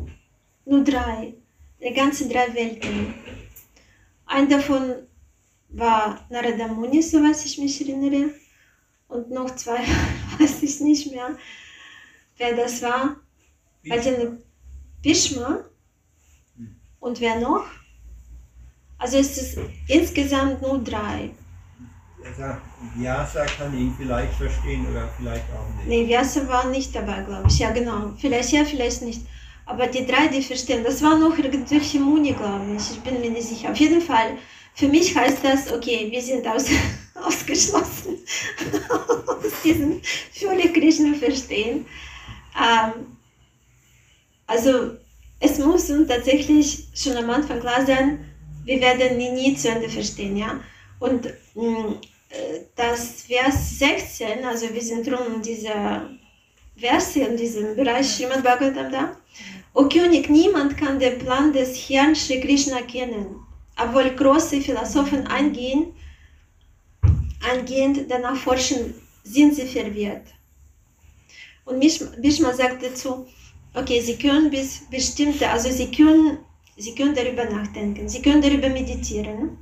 [0.65, 1.35] Nur drei.
[1.81, 3.15] Die ganzen drei Welten.
[4.27, 4.95] Ein davon
[5.69, 8.31] war Narada Muni, soweit ich mich erinnere.
[9.09, 9.79] Und noch zwei
[10.39, 11.37] weiß ich nicht mehr,
[12.39, 13.17] wer das war.
[13.91, 14.39] Also
[15.03, 15.64] Bhishma
[17.01, 17.66] und wer noch?
[18.99, 19.59] Also es ist
[19.89, 21.30] insgesamt nur drei.
[22.22, 22.62] Er sagt,
[22.97, 25.89] Vyasa kann ihn vielleicht verstehen oder vielleicht auch nicht.
[25.89, 27.59] Nee, Vyasa war nicht dabei, glaube ich.
[27.59, 28.14] Ja, genau.
[28.18, 29.20] Vielleicht ja, vielleicht nicht.
[29.66, 32.93] Aber die drei, die verstehen, das war noch irgendwelche Muni, glaube ich.
[32.93, 33.70] Ich bin mir nicht sicher.
[33.70, 34.39] Auf jeden Fall,
[34.74, 36.66] für mich heißt das, okay, wir sind aus,
[37.14, 38.18] ausgeschlossen
[39.26, 40.01] aus diesem
[40.32, 41.87] völlig Krishna verstehen.
[42.57, 43.14] Ähm,
[44.47, 44.97] also
[45.41, 48.25] es muss uns tatsächlich schon am Anfang klar sein,
[48.65, 50.61] wir werden ihn nie zu Ende verstehen, ja.
[51.01, 56.09] Und mh, äh, das Vers 16, also wir sind drum in dieser
[56.77, 59.17] Verse, in diesem Bereich Srimad Bhagavatam da.
[59.75, 63.37] O König, niemand kann den Plan des Herrn Shri Krishna kennen,
[63.77, 65.93] obwohl große Philosophen eingehen,
[67.43, 70.27] eingehend danach forschen, sind sie verwirrt.
[71.65, 73.27] Und Bhishma sagt dazu,
[73.75, 76.39] okay, Sie können bis bestimmte, also Sie können,
[76.77, 79.59] Sie können darüber nachdenken, Sie können darüber meditieren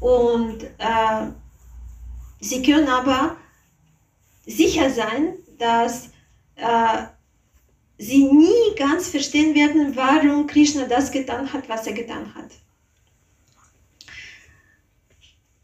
[0.00, 1.30] und äh,
[2.40, 3.36] Sie können aber
[4.46, 6.10] sicher sein, dass
[6.56, 7.06] äh,
[7.98, 12.52] Sie nie ganz verstehen werden, warum Krishna das getan hat, was er getan hat.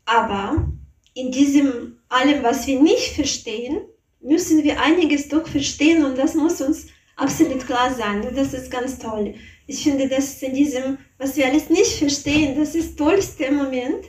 [0.04, 0.68] Aber
[1.14, 3.82] in diesem allem, was wir nicht verstehen,
[4.20, 6.86] müssen wir einiges doch verstehen und das muss uns
[7.16, 8.26] absolut klar sein.
[8.34, 9.34] Das ist ganz toll.
[9.66, 14.04] Ich finde, dass in diesem, was wir alles nicht verstehen, das ist der tollste Moment,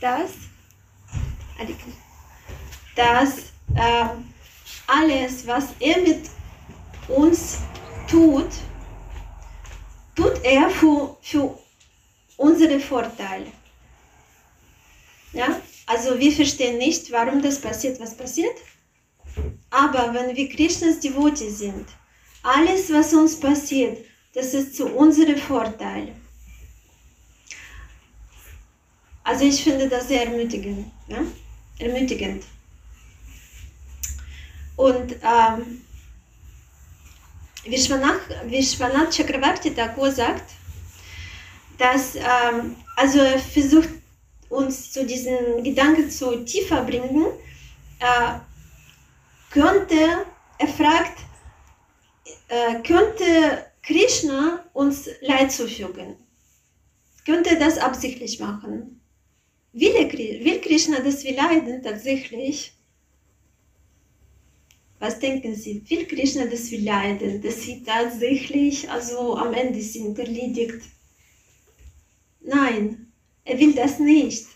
[0.00, 0.30] dass,
[2.96, 3.38] dass
[3.74, 4.08] äh,
[4.86, 6.28] alles, was er mit
[7.08, 7.58] uns
[8.08, 8.48] tut,
[10.16, 11.58] tut er für, für
[12.36, 13.46] unsere Vorteile.
[15.32, 15.60] Ja?
[15.86, 18.56] Also wir verstehen nicht, warum das passiert, was passiert.
[19.70, 21.86] Aber wenn wir Krishnas Devotee sind,
[22.42, 23.98] alles, was uns passiert,
[24.34, 26.14] das ist zu unserem Vorteil.
[29.22, 30.90] Also ich finde das sehr ermutigend.
[31.08, 31.22] Ja?
[31.78, 32.44] Ermutigend.
[34.76, 35.82] Und ähm,
[37.64, 40.52] Vishwanath Chakravarti Thakur sagt,
[41.76, 43.90] dass ähm, also er versucht
[44.48, 47.26] uns zu diesen Gedanken zu tiefer bringen,
[47.98, 48.38] äh,
[49.50, 50.26] könnte,
[50.58, 51.18] er fragt,
[52.48, 56.16] äh, könnte Krishna uns Leid zufügen?
[57.24, 59.00] Könnte das absichtlich machen?
[59.72, 62.72] Will, will Krishna, dass wir leiden tatsächlich?
[64.98, 65.82] Was denken Sie?
[65.88, 70.82] Will Krishna, dass wir leiden, dass wir tatsächlich also am Ende sind, erledigt?
[72.40, 73.12] Nein,
[73.44, 74.46] er will das nicht.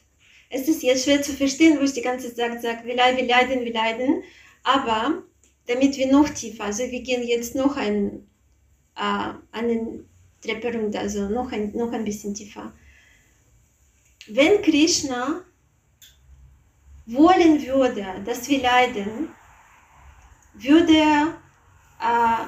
[0.50, 3.26] Es ist jetzt schwer zu verstehen, wo ich die ganze Zeit sage, wir leiden, wir
[3.26, 4.22] leiden, wir leiden.
[4.62, 5.22] Aber
[5.66, 8.26] damit wir noch tiefer, also wir gehen jetzt noch ein,
[8.96, 10.08] äh, einen
[10.42, 12.72] Treppe runter, also noch ein, noch ein bisschen tiefer.
[14.26, 15.42] Wenn Krishna
[17.06, 19.28] wollen würde, dass wir leiden,
[20.54, 21.34] würde er
[22.00, 22.46] äh,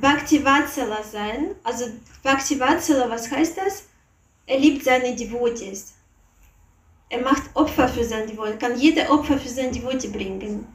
[0.00, 1.54] Bhakti Vatsala sein.
[1.64, 1.86] Also
[2.22, 3.84] Bhakti Vatsala, was heißt das?
[4.46, 5.94] Er liebt seine Devotees.
[7.10, 10.66] Er macht Opfer für seine Devotees, kann jede Opfer für seine Devotee bringen.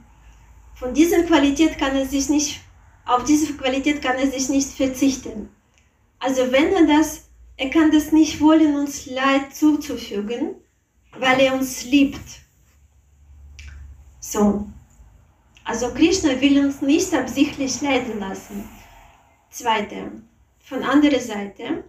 [0.75, 2.61] Von dieser Qualität kann er sich nicht,
[3.05, 5.49] auf diese Qualität kann er sich nicht verzichten.
[6.19, 10.55] Also wenn er das, er kann das nicht wollen, uns Leid zuzufügen,
[11.19, 12.25] weil er uns liebt.
[14.19, 14.67] So.
[15.65, 18.67] Also Krishna will uns nicht absichtlich leiden lassen.
[19.49, 20.11] Zweite,
[20.59, 21.83] von anderer Seite,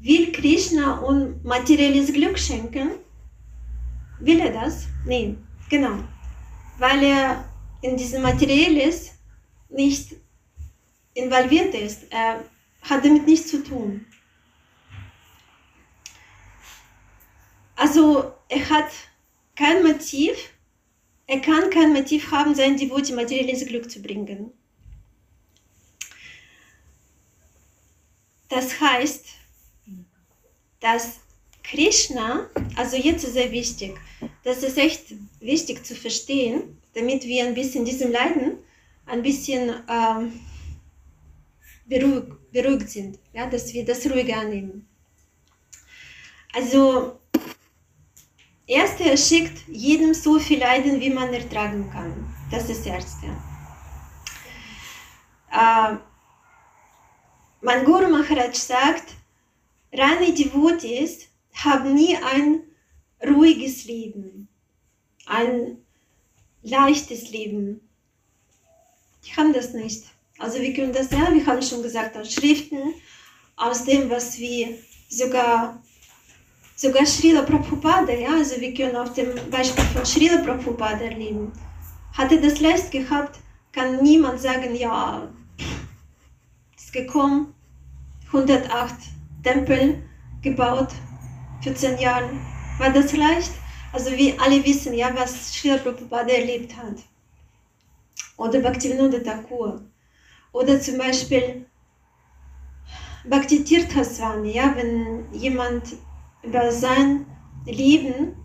[0.00, 2.90] will Krishna uns materielles Glück schenken?
[4.20, 4.86] Will er das?
[5.06, 5.98] Nein, genau.
[6.78, 7.48] Weil er
[7.82, 9.12] in diesem Materielles
[9.68, 10.14] nicht
[11.14, 12.10] involviert ist.
[12.10, 12.44] Er
[12.82, 14.06] hat damit nichts zu tun.
[17.76, 18.90] Also er hat
[19.54, 20.36] kein Motiv,
[21.26, 24.52] er kann kein Motiv haben, sein Devotee materielles Glück zu bringen.
[28.48, 29.26] Das heißt,
[30.80, 31.20] dass
[31.70, 33.98] Krishna, also jetzt ist sehr wichtig,
[34.42, 38.58] das ist echt wichtig zu verstehen, damit wir ein bisschen diesem Leiden
[39.06, 40.40] ein bisschen ähm,
[41.86, 44.88] beruhigt, beruhigt sind, ja, dass wir das ruhig annehmen.
[46.54, 47.18] Also,
[48.66, 52.34] erst er schickt jedem so viel Leiden, wie man ertragen kann.
[52.50, 53.26] Das ist das Erste.
[55.52, 55.96] Äh,
[57.60, 59.14] mein Guru Maharaj sagt,
[59.92, 61.27] reine Devotees
[61.64, 62.60] haben nie ein
[63.26, 64.48] ruhiges Leben,
[65.26, 65.78] ein
[66.62, 67.80] leichtes Leben.
[69.24, 70.04] Die haben das nicht.
[70.38, 72.94] Also wir können das, ja, wir haben schon gesagt, aus Schriften,
[73.56, 74.78] aus dem, was wir
[75.08, 75.82] sogar,
[76.76, 81.52] sogar Srila Prabhupada, ja, also wir können auf dem Beispiel von Srila Prabhupada erleben.
[82.16, 83.40] Hat er das leicht gehabt,
[83.72, 85.28] kann niemand sagen, ja,
[86.76, 87.52] ist gekommen,
[88.28, 88.94] 108
[89.42, 90.02] Tempel
[90.42, 90.90] gebaut,
[91.62, 92.40] 14 Jahren.
[92.78, 93.52] War das leicht?
[93.92, 96.96] Also wir alle wissen ja, was Srila Prabhupada erlebt hat.
[98.36, 99.82] Oder Bhaktivinoda Thakur.
[100.52, 101.66] Oder zum Beispiel
[103.24, 105.96] Bhakti Tirtha Swami, ja, wenn jemand
[106.42, 107.26] über sein
[107.66, 108.36] Leben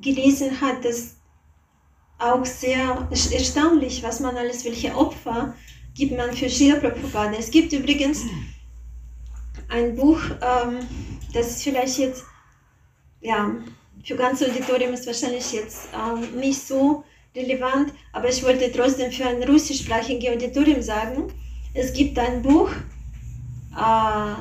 [0.00, 1.16] gelesen hat, das
[2.18, 5.54] auch sehr erstaunlich, was man alles, welche Opfer
[5.94, 7.36] gibt man für Srila Prabhupada.
[7.38, 8.22] Es gibt übrigens
[9.68, 10.80] ein Buch, ähm,
[11.32, 12.24] das ist vielleicht jetzt,
[13.22, 13.54] ja,
[14.04, 17.04] für ganze Auditorium ist wahrscheinlich jetzt ähm, nicht so
[17.34, 21.32] relevant, aber ich wollte trotzdem für ein russischsprachiges Auditorium sagen,
[21.72, 22.70] es gibt ein Buch,
[23.76, 24.34] äh,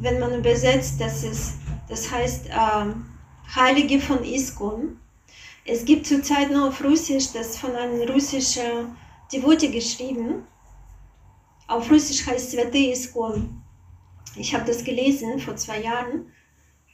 [0.00, 1.54] wenn man übersetzt, das, ist,
[1.88, 2.86] das heißt äh,
[3.54, 4.98] Heilige von Iskon.
[5.64, 8.96] Es gibt zurzeit nur auf Russisch, das von einem russischen
[9.32, 10.46] Devotee geschrieben.
[11.66, 13.62] Auf Russisch heißt Svete Iskon.
[14.36, 16.26] Ich habe das gelesen vor zwei Jahren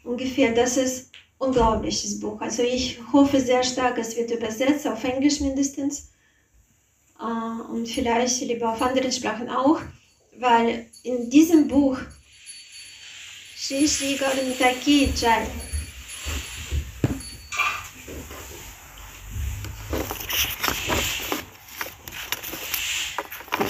[0.06, 0.52] ungefähr.
[0.54, 2.40] Das ist unglaubliches Buch.
[2.40, 6.10] Also ich hoffe sehr stark, es wird übersetzt, auf Englisch mindestens
[7.20, 9.80] äh, und vielleicht lieber auf anderen Sprachen auch,
[10.38, 11.98] weil in diesem Buch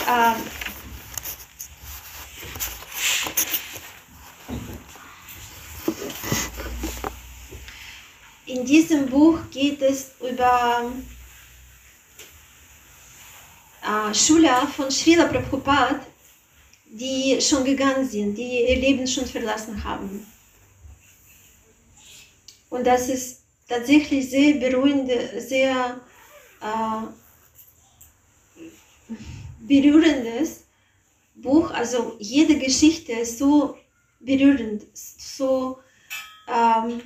[0.07, 0.57] äh,
[8.47, 10.93] in diesem Buch geht es über
[13.83, 16.05] äh, Schüler von Srila Prabhupada,
[16.85, 20.27] die schon gegangen sind, die ihr Leben schon verlassen haben.
[22.69, 25.99] Und das ist tatsächlich sehr beruhigende, sehr
[26.61, 27.03] äh,
[29.61, 30.65] berührendes
[31.37, 31.71] Buch.
[31.71, 33.79] Also jede Geschichte ist so
[34.21, 35.79] berührend, so
[36.49, 37.01] ähm,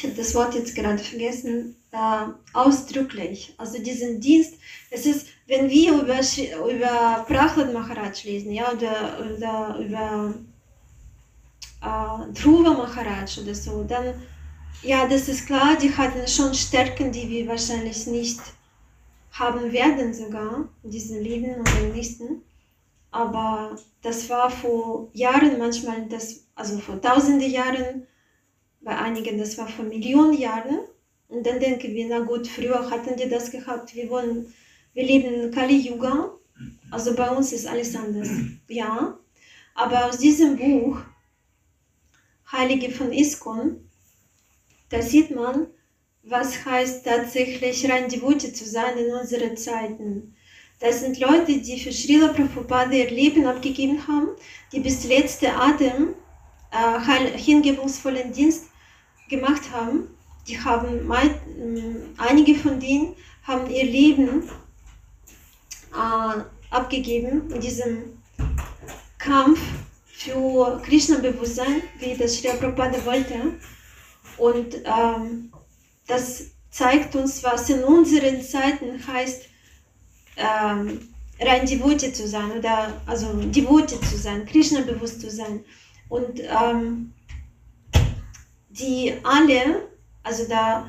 [0.00, 3.52] ich habe das Wort jetzt gerade vergessen, äh, ausdrücklich.
[3.58, 4.54] Also diesen Dienst,
[4.90, 6.20] es ist, wenn wir über,
[6.72, 10.34] über Prahlad Maharaj lesen, ja, oder, oder über
[11.82, 14.14] äh, Dhruva Maharaj oder so, dann,
[14.82, 18.40] ja, das ist klar, die hatten schon Stärken, die wir wahrscheinlich nicht
[19.32, 22.40] haben werden sogar in diesem Leben und im nächsten.
[23.10, 28.06] Aber das war vor Jahren, manchmal das, also vor tausende Jahren,
[28.80, 30.80] bei einigen, das war vor Millionen Jahren.
[31.28, 34.52] Und dann denken wir, na gut, früher hatten die das gehabt, wir wollen,
[34.94, 36.32] wir leben in Kali Yuga,
[36.90, 38.28] also bei uns ist alles anders.
[38.68, 39.18] Ja,
[39.74, 40.98] aber aus diesem Buch,
[42.50, 43.88] Heilige von Iskon,
[44.88, 45.68] da sieht man,
[46.24, 50.34] was heißt tatsächlich rein Devote zu sein in unseren Zeiten.
[50.80, 54.30] Das sind Leute, die für Srila Prabhupada ihr Leben abgegeben haben,
[54.72, 56.14] die bis letzte Atem
[56.72, 58.69] äh, hingebungsvollen Dienst
[59.30, 60.08] gemacht haben.
[60.46, 61.34] Die haben mein,
[62.18, 63.14] einige von denen
[63.44, 64.42] haben ihr Leben
[65.92, 68.20] äh, abgegeben in diesem
[69.18, 69.60] Kampf
[70.06, 73.54] für Krishna-Bewusstsein, wie das Sri Prabhupada wollte.
[74.36, 75.52] Und ähm,
[76.06, 79.42] das zeigt uns, was in unseren Zeiten heißt,
[80.36, 81.08] ähm,
[81.40, 85.64] rein Devote zu sein oder also Devote zu sein, Krishna bewusst zu sein.
[86.08, 87.12] Und ähm,
[88.70, 89.88] die alle,
[90.22, 90.88] also da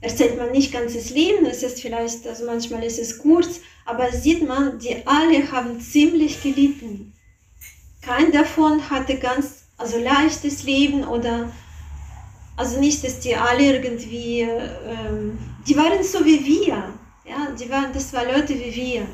[0.00, 4.46] erzählt man nicht ganzes Leben, es ist vielleicht, also manchmal ist es kurz, aber sieht
[4.46, 7.12] man, die alle haben ziemlich gelitten.
[8.02, 11.52] Kein davon hatte ganz, also leichtes Leben oder,
[12.56, 16.94] also nicht, dass die alle irgendwie, ähm, die waren so wie wir,
[17.26, 19.06] ja, die waren, das waren Leute wie wir.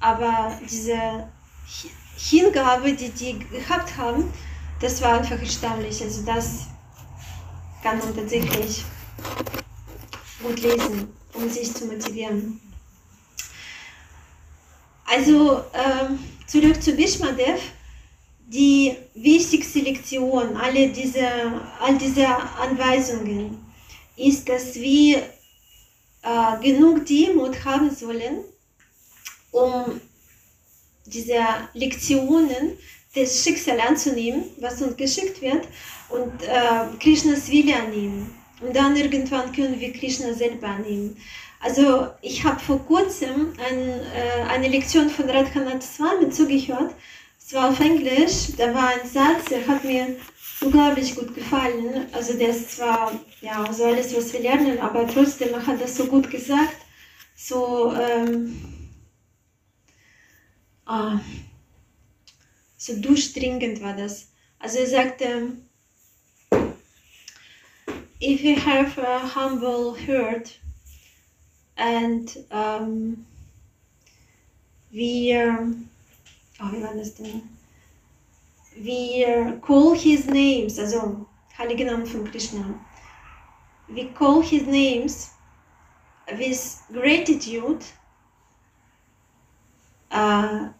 [0.00, 1.28] Aber diese
[2.16, 4.32] Hingabe, die die gehabt haben,
[4.82, 6.02] das war einfach erstaunlich.
[6.02, 6.66] Also das
[7.82, 8.84] kann man tatsächlich
[10.42, 12.60] gut lesen, um sich zu motivieren.
[15.06, 17.60] Also ähm, zurück zu Bishmadev.
[18.48, 21.26] Die wichtigste Lektion, alle diese,
[21.80, 23.64] all diese Anweisungen,
[24.14, 25.22] ist, dass wir
[26.20, 28.44] äh, genug Demut haben sollen,
[29.52, 30.00] um
[31.06, 31.38] diese
[31.72, 32.76] Lektionen
[33.14, 35.66] des Schicksals anzunehmen, was uns geschickt wird,
[36.08, 38.34] und äh, Krishnas Wille annehmen.
[38.60, 41.16] Und dann irgendwann können wir Krishna selber annehmen.
[41.60, 46.94] Also ich habe vor kurzem ein, äh, eine Lektion von Radhanath Swami zugehört.
[47.38, 48.48] Es war auf Englisch.
[48.56, 50.16] Da war ein Satz, der hat mir
[50.60, 52.06] unglaublich gut gefallen.
[52.12, 56.06] Also der ist zwar ja so alles, was wir lernen, aber trotzdem hat das so
[56.06, 56.76] gut gesagt.
[57.36, 58.56] So ähm,
[60.86, 61.18] ah,
[62.82, 64.32] so durchdringend war das.
[64.58, 65.56] Also er sagte,
[68.20, 70.58] if you have a humble heart
[71.76, 73.24] and um,
[74.90, 75.32] we,
[76.60, 77.42] oh, wie war das denn?
[78.76, 82.64] We call his names, also Heilige Namen von Krishna.
[83.88, 85.30] We call his names
[86.36, 87.84] with gratitude.
[90.10, 90.70] Uh,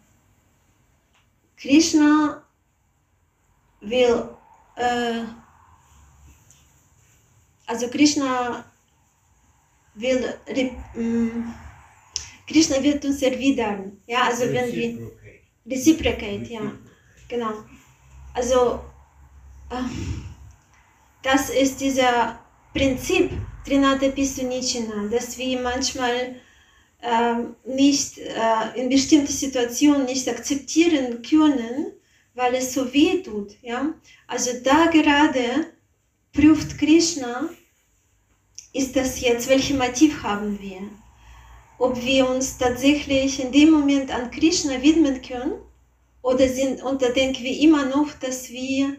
[1.63, 2.43] Krishna
[3.81, 4.37] will,
[4.77, 5.25] uh,
[7.65, 8.65] also Krishna
[9.95, 10.25] will,
[10.97, 11.55] um,
[12.45, 13.97] Krishna wird uns erwidern.
[14.05, 15.11] Ja, also wenn wir,
[15.65, 16.73] reciprocate, ja,
[17.29, 17.63] genau.
[18.33, 18.81] Also,
[19.69, 19.83] äh,
[21.21, 22.41] das ist dieser
[22.73, 23.31] Prinzip
[23.65, 26.35] Trinata Pisunichina, dass wir manchmal äh,
[27.65, 31.91] nicht äh, in bestimmten Situationen nicht akzeptieren können,
[32.33, 33.55] weil es so weh tut.
[33.61, 33.93] Ja?
[34.27, 35.67] Also da gerade
[36.31, 37.49] prüft Krishna,
[38.73, 40.81] ist das jetzt, welches Motiv haben wir?
[41.77, 45.53] Ob wir uns tatsächlich in dem Moment an Krishna widmen können
[46.21, 48.97] oder, sind, oder denken wir immer noch, dass wir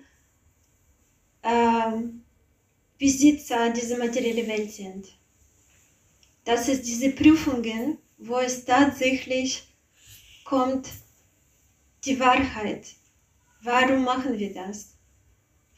[1.42, 2.22] ähm,
[2.98, 5.08] Besitzer dieser materiellen Welt sind.
[6.44, 9.66] Das ist diese Prüfungen, wo es tatsächlich
[10.44, 10.88] kommt,
[12.04, 12.86] die Wahrheit.
[13.62, 14.94] Warum machen wir das?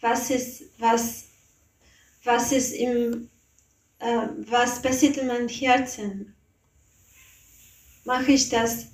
[0.01, 1.25] Was ist, was,
[2.25, 3.31] was ist im,
[4.01, 6.35] äh, was passiert in meinem Herzen?
[8.05, 8.87] Mache ich das?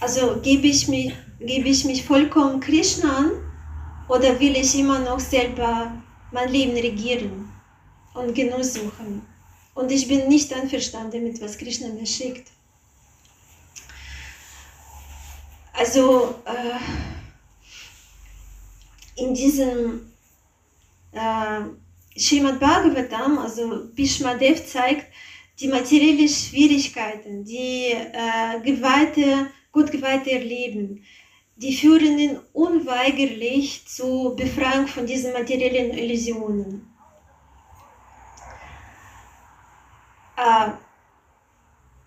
[0.00, 3.30] Also gebe ich mich, gebe ich mich vollkommen Krishna an
[4.08, 5.92] oder will ich immer noch selber
[6.32, 7.48] mein Leben regieren
[8.14, 9.31] und Genuss suchen?
[9.74, 12.48] Und ich bin nicht einverstanden mit was Krishna mir schickt.
[15.72, 16.78] Also äh,
[19.16, 20.12] in diesem
[21.12, 21.60] äh,
[22.16, 25.06] Srimad Bhagavatam, also Bhishmadev zeigt
[25.58, 31.04] die materiellen Schwierigkeiten, die äh, geweihte, gut geweihte Leben,
[31.56, 36.91] die führen ihn unweigerlich zur Befreiung von diesen materiellen Illusionen.
[40.42, 40.72] Äh,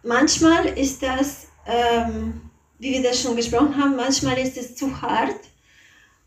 [0.03, 5.39] manchmal ist das, ähm, wie wir das schon gesprochen haben, manchmal ist es zu hart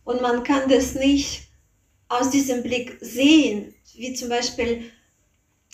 [0.05, 1.49] und man kann das nicht
[2.09, 4.91] aus diesem Blick sehen, wie zum Beispiel,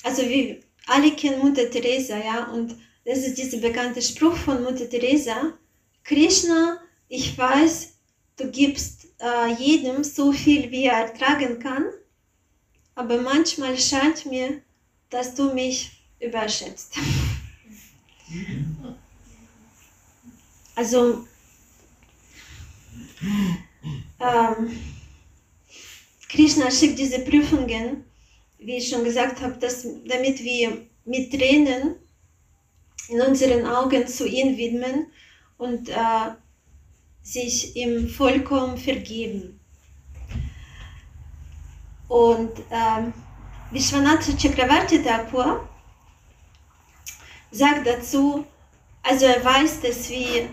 [0.03, 2.75] also wie alle kennen Mutter Teresa, ja, und
[3.05, 5.53] das ist dieser bekannte Spruch von Mutter Teresa,
[6.03, 7.95] Krishna, ich weiß,
[8.37, 11.87] du gibst äh, jedem so viel, wie er tragen kann,
[12.97, 14.61] aber manchmal scheint mir,
[15.11, 16.95] dass du mich überschätzt.
[20.77, 21.25] Also,
[24.19, 24.71] ähm,
[26.29, 28.05] Krishna schickt diese Prüfungen,
[28.59, 31.95] wie ich schon gesagt habe, dass, damit wir mit Tränen
[33.09, 35.07] in unseren Augen zu ihm widmen
[35.59, 36.33] und äh,
[37.23, 39.61] sich ihm vollkommen vergeben.
[42.09, 43.13] Und ähm,
[43.71, 45.69] Vishwanath Chakravarti Thakur
[47.55, 48.45] sagt dazu,
[49.03, 50.49] also er weiß, dass wir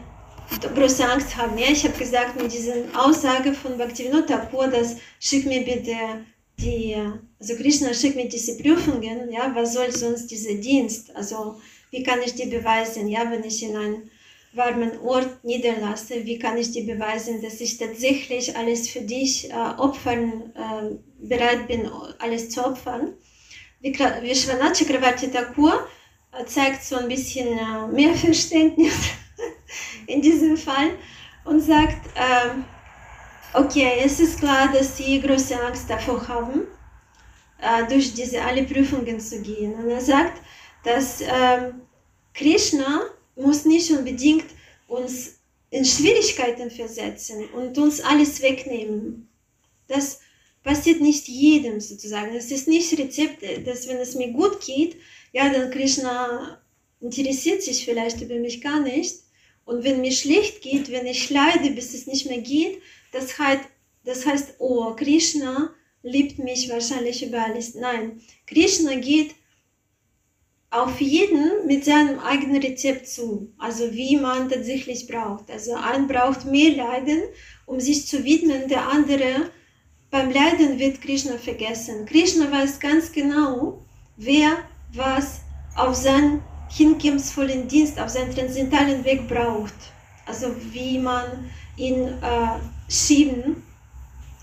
[0.75, 1.57] große Angst haben.
[1.57, 5.95] Ja, ich habe gesagt, mit dieser Aussage von Bhaktivinoda Thakur, dass schick mir bitte
[6.59, 6.95] die,
[7.39, 11.15] also Krishna schickt mir diese Prüfungen, ja, was soll sonst dieser Dienst?
[11.15, 14.03] Also wie kann ich die beweisen, ja, wenn ich in einem
[14.53, 19.53] warmen Ort niederlasse, wie kann ich dir beweisen, dass ich tatsächlich alles für dich äh,
[19.53, 21.89] opfern, äh, bereit bin,
[22.19, 23.13] alles zu opfern.
[23.81, 26.00] Vishwanath Chakravarti Thakur äh,
[26.45, 28.93] zeigt so ein bisschen äh, mehr Verständnis
[30.07, 30.91] in diesem Fall
[31.43, 36.67] und sagt, äh, okay, es ist klar, dass sie große Angst davor haben,
[37.61, 39.73] äh, durch diese alle Prüfungen zu gehen.
[39.75, 40.41] Und er sagt,
[40.83, 41.81] dass ähm,
[42.33, 43.01] Krishna
[43.35, 44.45] muss nicht unbedingt
[44.87, 49.29] uns in Schwierigkeiten versetzen und uns alles wegnehmen.
[49.87, 50.19] Das
[50.63, 52.35] passiert nicht jedem sozusagen.
[52.35, 54.97] Es ist nicht Rezept, dass wenn es mir gut geht,
[55.31, 56.61] ja, dann Krishna
[56.99, 59.15] interessiert sich vielleicht über mich gar nicht.
[59.65, 63.63] Und wenn mir schlecht geht, wenn ich leide, bis es nicht mehr geht, das heißt,
[64.03, 65.73] das heißt, oh, Krishna
[66.03, 67.75] liebt mich wahrscheinlich über alles.
[67.75, 69.35] Nein, Krishna geht
[70.71, 75.51] auf jeden mit seinem eigenen Rezept zu, also wie man tatsächlich braucht.
[75.51, 77.21] Also ein braucht mehr Leiden,
[77.65, 79.51] um sich zu widmen, der andere
[80.09, 82.05] beim Leiden wird Krishna vergessen.
[82.05, 83.85] Krishna weiß ganz genau,
[84.17, 84.57] wer
[84.93, 85.41] was
[85.75, 89.73] auf seinen hingebungsvollen Dienst, auf seinen transzendentalen Weg braucht.
[90.25, 93.63] Also wie man ihn äh, schieben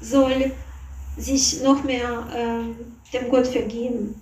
[0.00, 0.52] soll,
[1.16, 4.20] sich noch mehr äh, dem Gott vergeben.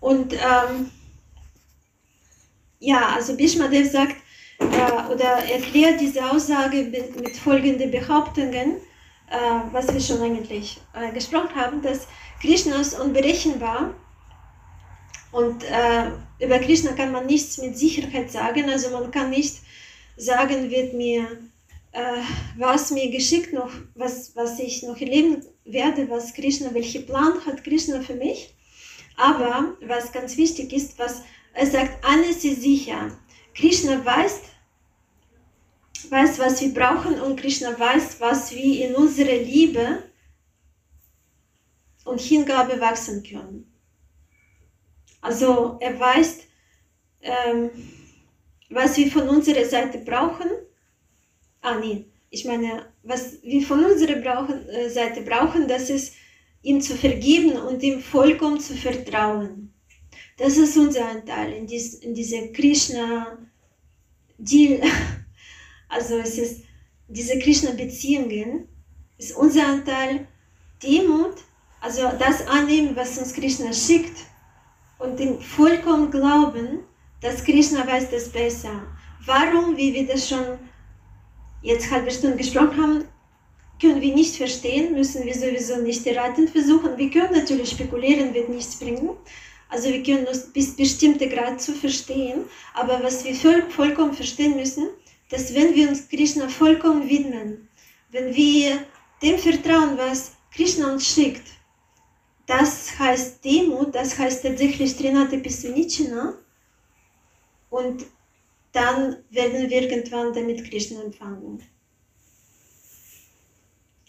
[0.00, 0.90] Und ähm,
[2.78, 4.16] ja, also Bhishmadev sagt
[4.58, 8.76] äh, oder erklärt diese Aussage mit, mit folgenden Behauptungen,
[9.30, 12.06] äh, was wir schon eigentlich äh, gesprochen haben, dass
[12.40, 13.94] Krishna ist unberechenbar
[15.36, 16.10] und äh,
[16.44, 19.56] über Krishna kann man nichts mit Sicherheit sagen, also man kann nicht
[20.16, 21.26] sagen, wird mir
[21.92, 22.22] äh,
[22.58, 27.64] was mir geschickt noch, was, was ich noch erleben werde, was Krishna, welchen Plan hat
[27.64, 28.54] Krishna für mich.
[29.16, 31.22] Aber was ganz wichtig ist, was
[31.54, 33.18] er sagt, alles ist sicher.
[33.54, 34.40] Krishna weiß,
[36.10, 40.02] weiß, was wir brauchen und Krishna weiß, was wir in unserer Liebe
[42.04, 43.75] und Hingabe wachsen können.
[45.20, 46.40] Also er weiß,
[47.22, 47.70] ähm,
[48.70, 50.46] was wir von unserer Seite brauchen.
[51.60, 56.14] Ah nee, ich meine, was wir von unserer brauchen, äh, Seite brauchen, das ist
[56.62, 59.72] ihm zu vergeben und ihm vollkommen zu vertrauen.
[60.36, 63.38] Das ist unser Anteil in, dies, in dieser Krishna-Deal.
[65.88, 66.64] Also es ist
[67.06, 68.66] diese Krishna-Beziehungen,
[69.18, 70.26] ist unser Anteil
[70.82, 71.36] Demut,
[71.80, 74.16] also das annehmen, was uns Krishna schickt
[74.98, 76.80] und dem vollkommen glauben,
[77.20, 78.82] dass Krishna weiß das besser.
[79.24, 80.58] Warum, wie wir das schon
[81.62, 83.04] jetzt halbe Stunde gesprochen haben,
[83.80, 86.96] können wir nicht verstehen, müssen wir sowieso nicht erraten versuchen.
[86.96, 89.10] Wir können natürlich spekulieren, wird nichts bringen.
[89.68, 92.44] Also wir können uns bis bestimmte Grad zu verstehen,
[92.74, 94.88] aber was wir voll, vollkommen verstehen müssen,
[95.28, 97.68] dass wenn wir uns Krishna vollkommen widmen,
[98.12, 98.78] wenn wir
[99.22, 101.55] dem vertrauen, was Krishna uns schickt,
[102.46, 106.34] das heißt Demut, das heißt tatsächlich Trinate Pisunichina
[107.70, 108.06] und
[108.72, 111.62] dann werden wir irgendwann damit Krishna empfangen.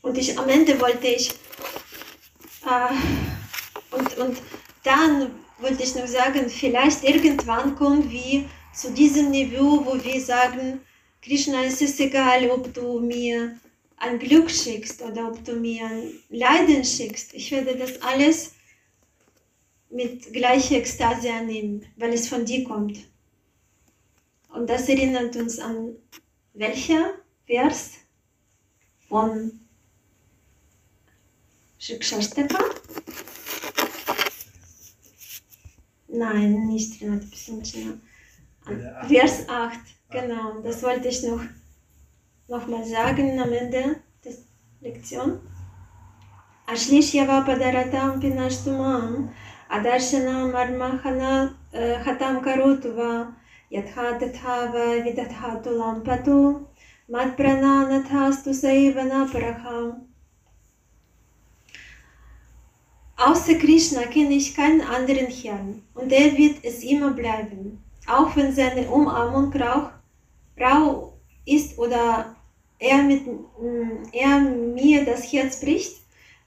[0.02, 1.32] Und ich, am Ende wollte ich,
[2.66, 4.38] äh, und, und
[4.84, 10.82] dann wollte ich noch sagen, vielleicht irgendwann kommen wir zu diesem Niveau, wo wir sagen,
[11.22, 13.58] Krishna, es ist egal, ob du mir
[13.98, 17.34] ein Glück schickst oder ob du mir ein Leiden schickst.
[17.34, 18.54] Ich werde das alles
[19.90, 23.00] mit gleicher Ekstase annehmen, weil es von dir kommt.
[24.50, 25.96] Und das erinnert uns an
[26.54, 27.14] welcher
[27.46, 27.94] Vers
[29.08, 29.60] von
[31.80, 32.60] Shikshashtaka?
[36.08, 38.00] Nein, nicht Renate Psinchina.
[39.08, 39.80] Vers 8,
[40.10, 40.62] genau.
[40.62, 41.42] Das wollte ich noch,
[42.48, 44.34] noch mal sagen am Ende der
[44.82, 45.40] Lektion.
[46.66, 49.30] Ashlishya Vapadaраtam Pinashtumam
[49.70, 53.34] Adarshana Marmahana eh, Hatam Karotuva
[53.72, 56.66] Yatha Tathava Vidathatu Lampatu
[57.10, 60.08] Mat Prananathastu Saivana Paraham.
[63.18, 68.54] Außer Krishna kenne ich keinen anderen Herrn und er wird es immer bleiben, auch wenn
[68.54, 69.90] seine Umarmung rau,
[70.60, 72.37] rau ist oder
[72.80, 75.96] er, mit, mm, er mir das Herz bricht,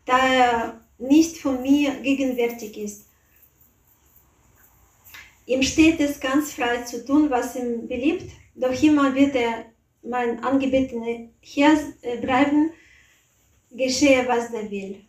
[0.05, 3.07] da er nicht von mir gegenwärtig ist.
[5.47, 9.65] Ihm steht es ganz frei zu tun, was ihm beliebt, doch immer wird er
[10.03, 12.71] mein angebetener Herr äh, bleiben,
[13.71, 15.05] geschehe, was er will.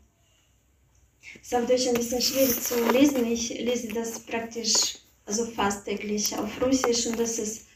[1.39, 3.32] Ist auf Deutsch ein bisschen schwierig zu lesen.
[3.32, 7.67] Ich lese das praktisch, also fast täglich auf Russisch und das ist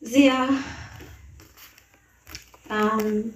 [0.00, 0.48] sehr
[2.70, 3.34] ähm,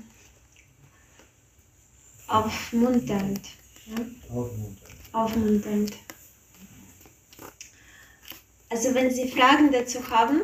[2.26, 3.41] aufmunternd.
[3.87, 3.97] Ja?
[4.30, 4.78] Aufmunternd.
[5.12, 5.97] Aufmunternd.
[8.68, 10.43] Also wenn Sie Fragen dazu haben,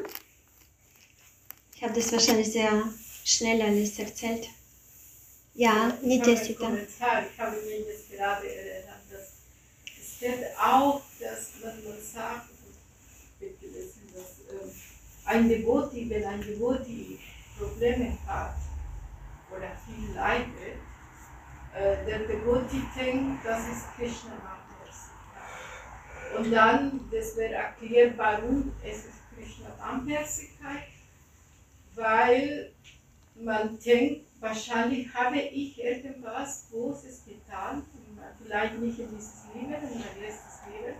[1.74, 2.84] ich habe das wahrscheinlich sehr
[3.24, 4.48] schnell alles erzählt.
[5.54, 6.66] Ja, Ich nicht Jessica.
[6.66, 7.24] Kommentar.
[7.32, 9.32] Ich habe mich jetzt gerade erinnert, dass
[9.98, 12.50] es wird auch, dass man, man sagt,
[13.40, 14.70] mitgelesen, dass ähm,
[15.24, 17.18] ein Devoti, wenn ein Devoti
[17.58, 18.54] Probleme hat
[19.54, 20.78] oder viel leidet,
[21.74, 26.38] äh, der Devoti denkt, das ist Krishna Barmherzigkeit.
[26.38, 30.88] Und dann, das wird erklärt, warum es ist Krishna Barmherzigkeit,
[31.94, 32.72] weil
[33.34, 37.82] man denkt, wahrscheinlich habe ich irgendwas Großes getan,
[38.42, 40.96] vielleicht nicht in dieses Leben, in mein letztes Leben,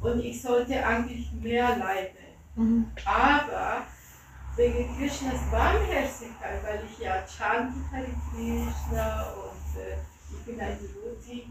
[0.00, 2.16] und ich sollte eigentlich mehr leiden.
[2.56, 2.90] Mhm.
[3.04, 3.86] Aber
[4.56, 9.96] wegen Krishnas Barmherzigkeit, weil ich ja chanti Hare Krishna und äh,
[10.32, 11.48] ich bin ein Devoti,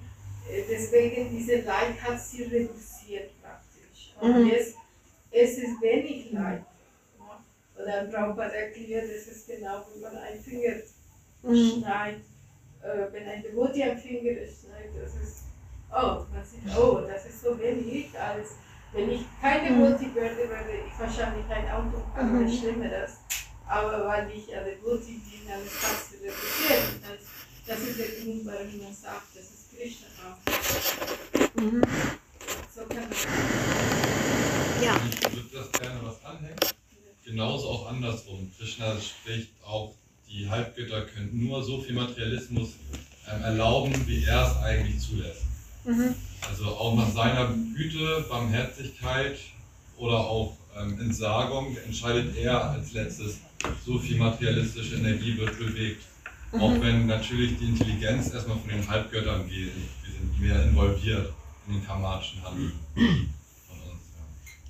[0.49, 4.13] äh, deswegen diese Leid hat sie reduziert praktisch.
[4.19, 4.47] Und Mhm.
[4.47, 4.75] jetzt
[5.31, 6.63] es ist wenig Leid.
[7.19, 7.43] Ja?
[7.77, 10.75] Und dann Prabhupada erklärt, es ist genau wie man einen Finger
[11.43, 11.81] Mhm.
[11.81, 12.23] schneidet.
[12.81, 15.43] Äh, wenn ein Devoti am Finger schneidet, das ist,
[15.91, 18.49] oh, man sieht, oh, das ist so wenig, als
[18.93, 22.57] wenn ich kein Devoti würde, würde ich wahrscheinlich ein Auto fahren oder Mhm.
[22.57, 23.11] Schlimmeres.
[23.67, 27.01] Aber weil ich ein Devoti bin, dann ist das reduziert.
[27.03, 27.19] Das,
[27.77, 30.07] das ist der Grund, warum man sagt, das ist Krishna.
[31.55, 31.81] Mhm.
[32.73, 34.95] So kann man Ja.
[35.21, 36.55] Ich würde das gerne was anhängen.
[37.25, 38.51] Genauso auch andersrum.
[38.57, 39.93] Krishna spricht auch,
[40.27, 42.69] die Halbgötter können nur so viel Materialismus
[43.31, 45.43] ähm, erlauben, wie er es eigentlich zulässt.
[45.85, 46.15] Mhm.
[46.47, 49.37] Also auch nach seiner Güte, Barmherzigkeit
[49.97, 53.37] oder auch ähm, Entsagung entscheidet er als letztes,
[53.85, 56.03] so viel materialistische Energie wird bewegt.
[56.53, 56.81] Auch Mhm.
[56.81, 59.71] wenn natürlich die Intelligenz erstmal von den Halbgöttern geht.
[60.03, 61.33] Wir sind mehr involviert
[61.67, 64.01] in den karmatischen Handel von uns.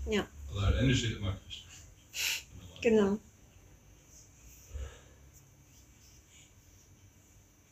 [0.07, 0.13] Ja.
[0.13, 0.27] Ja.
[0.49, 1.69] Also am Ende steht immer Krishna.
[2.81, 3.17] Genau.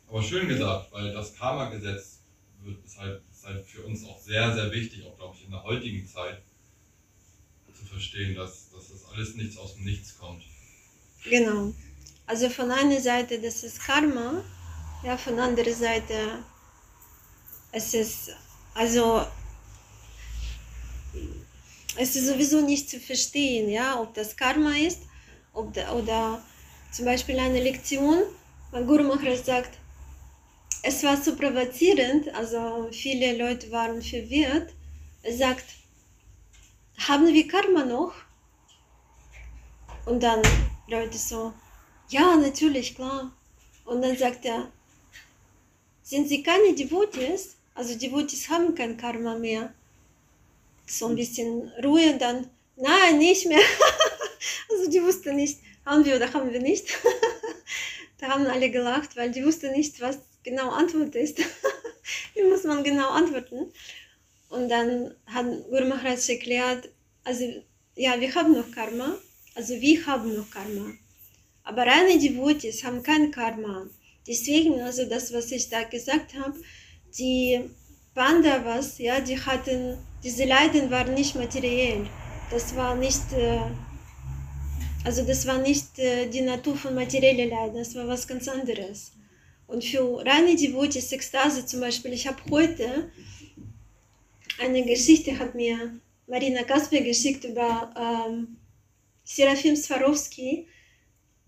[0.09, 2.19] Aber schön gesagt, weil das Karma-Gesetz
[2.63, 5.51] wird, ist, halt, ist halt für uns auch sehr, sehr wichtig, auch glaube ich in
[5.51, 6.41] der heutigen Zeit,
[7.73, 10.43] zu verstehen, dass, dass das alles nichts aus dem Nichts kommt.
[11.23, 11.73] Genau.
[12.25, 14.43] Also von einer Seite, das ist Karma,
[15.03, 16.43] ja, von anderer Seite,
[17.71, 18.31] es ist,
[18.73, 19.25] also,
[21.95, 25.01] es ist sowieso nicht zu verstehen, ja, ob das Karma ist,
[25.53, 26.43] ob oder
[26.91, 28.23] zum Beispiel eine Lektion,
[28.71, 29.77] mein Guru Maharaj sagt,
[30.83, 34.73] es war so provozierend, also viele Leute waren verwirrt.
[35.23, 35.65] Er sagt,
[37.07, 38.13] haben wir Karma noch?
[40.05, 40.41] Und dann
[40.87, 41.53] Leute so,
[42.09, 43.31] ja, natürlich, klar.
[43.85, 44.71] Und dann sagt er,
[46.03, 47.57] sind Sie keine Devotees?
[47.75, 49.73] Also Devotees haben kein Karma mehr.
[50.85, 53.59] So ein bisschen Ruhe und dann, nein, nicht mehr.
[54.69, 56.87] also die wussten nicht, haben wir oder haben wir nicht.
[58.19, 61.39] da haben alle gelacht, weil die wussten nicht, was genau Antwort ist.
[62.33, 63.71] Wie muss man genau antworten?
[64.49, 66.89] Und dann hat Guru Maharaj erklärt,
[67.23, 67.43] also
[67.95, 69.17] ja, wir haben noch Karma,
[69.55, 70.91] also wir haben noch Karma.
[71.63, 73.87] Aber reine Devotees haben kein Karma.
[74.25, 76.57] Deswegen, also das, was ich da gesagt habe,
[77.17, 77.69] die
[78.13, 82.07] Pandavas, ja, die hatten, diese Leiden waren nicht materiell.
[82.49, 83.59] Das war nicht, äh,
[85.03, 89.11] also das war nicht äh, die Natur von materiellen Leiden, das war was ganz anderes.
[89.67, 93.11] Und für reine Devotees, Ekstase zum Beispiel, ich habe heute
[94.59, 98.57] eine Geschichte, hat mir Marina Kasper geschickt über ähm,
[99.25, 100.67] Serafim Swarovski,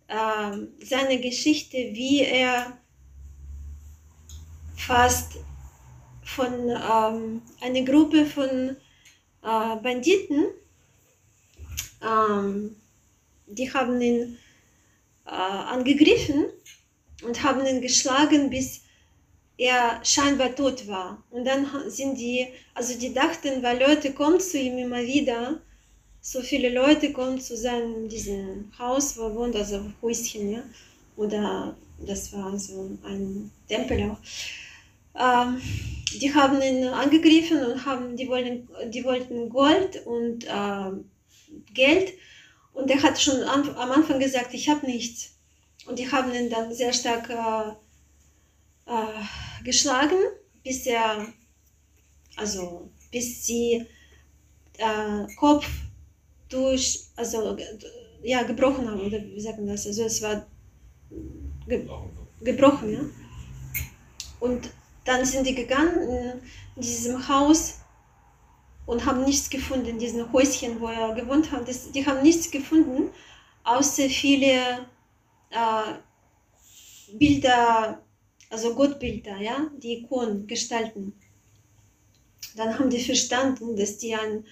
[0.09, 2.77] ähm, seine Geschichte, wie er
[4.75, 5.37] fast
[6.23, 8.75] von ähm, einer Gruppe von
[9.43, 10.47] äh, Banditen.
[12.01, 12.75] Ähm,
[13.47, 14.37] die haben ihn
[15.25, 16.45] äh, angegriffen
[17.23, 18.81] und haben ihn geschlagen, bis
[19.57, 21.21] er scheinbar tot war.
[21.31, 25.59] Und dann sind die, also die dachten, weil Leute kommen zu ihm immer wieder,
[26.21, 30.63] so viele Leute kommen zu seinem diesem Haus, wo er wohnt, also Häuschen, ja,
[31.15, 34.17] oder das war so ein Tempel auch.
[35.19, 35.61] Ähm,
[36.21, 41.05] die haben ihn angegriffen und haben, die wollten, die wollten Gold und ähm,
[41.73, 42.13] Geld.
[42.73, 45.38] Und er hat schon am Anfang gesagt, ich habe nichts.
[45.89, 47.69] Und die haben ihn dann sehr stark äh,
[48.85, 50.19] äh, geschlagen,
[50.63, 51.25] bis er,
[52.35, 53.87] also bis sie
[54.77, 55.67] äh, Kopf
[56.47, 57.57] durch, also
[58.21, 59.87] ja, gebrochen haben, oder wie sagt man das?
[59.87, 60.45] Also es war
[61.67, 61.87] ge
[62.41, 63.01] gebrochen, ja.
[64.39, 64.69] Und
[65.05, 66.39] dann sind die gegangen
[66.75, 67.79] in diesem Haus
[68.85, 71.67] und haben nichts gefunden, in diesem Häuschen, wo er gewohnt hat.
[71.67, 73.09] Das, die haben nichts gefunden,
[73.63, 74.85] außer viele
[75.49, 75.93] äh,
[77.17, 78.01] Bilder,
[78.49, 81.13] also Gottbilder, ja, die Ikonen, Gestalten.
[82.55, 84.45] Dann haben die verstanden, dass die einen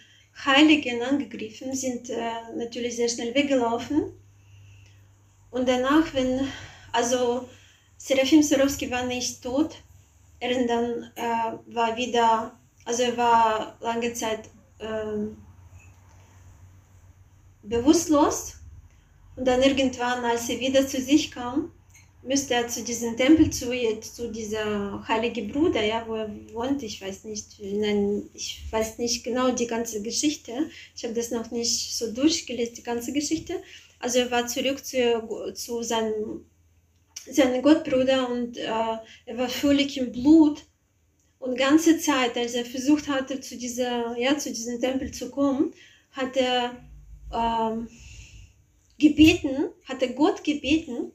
[0.45, 4.13] Heiligen angegriffen sind, äh, natürlich sehr schnell weggelaufen.
[5.49, 6.47] Und danach, wenn,
[6.91, 7.47] also
[7.97, 9.75] Serafim Sorowski war nicht tot,
[10.39, 15.37] er dann äh, war wieder, also er war lange Zeit ähm,
[17.63, 18.56] bewusstlos
[19.37, 21.71] und dann irgendwann, als er wieder zu sich kam,
[22.23, 23.71] müsste er zu diesem Tempel, zu,
[24.01, 29.23] zu dieser heilige Bruder, ja, wo er wohnt, ich weiß nicht, nein, ich weiß nicht
[29.23, 30.51] genau die ganze Geschichte,
[30.95, 33.53] ich habe das noch nicht so durchgelesen, die ganze Geschichte,
[33.99, 36.45] also er war zurück zu, zu seinem,
[37.29, 40.63] seinem Gottbruder und äh, er war völlig im Blut.
[41.39, 45.71] Und ganze Zeit, als er versucht hatte, zu, dieser, ja, zu diesem Tempel zu kommen,
[46.11, 46.75] hat er
[47.31, 47.87] ähm,
[48.99, 51.11] gebeten, hat er Gott gebeten,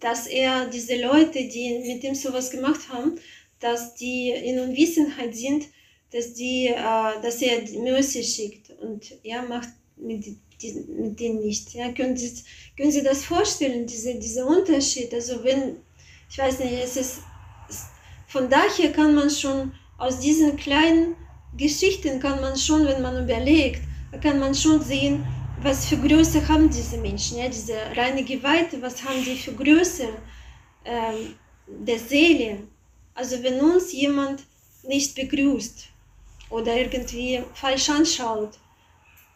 [0.00, 3.18] dass er diese Leute, die mit ihm sowas gemacht haben,
[3.60, 5.64] dass die in Unwissenheit sind,
[6.12, 10.24] dass, die, äh, dass er Mercy schickt und er macht mit,
[10.60, 11.72] die, mit denen nicht.
[11.74, 12.32] Ja, können, Sie,
[12.76, 15.12] können Sie das vorstellen, diese, dieser Unterschied?
[15.14, 15.76] Also wenn,
[16.30, 17.20] ich weiß nicht, es ist,
[18.28, 21.16] von daher kann man schon aus diesen kleinen
[21.56, 23.82] Geschichten kann man schon, wenn man überlegt,
[24.20, 25.24] kann man schon sehen,
[25.64, 30.08] was für Größe haben diese Menschen, ja, diese reine Geweihte, was haben die für Größe
[30.84, 31.34] ähm,
[31.66, 32.68] der Seele.
[33.14, 34.42] Also wenn uns jemand
[34.82, 35.86] nicht begrüßt
[36.50, 38.58] oder irgendwie falsch anschaut,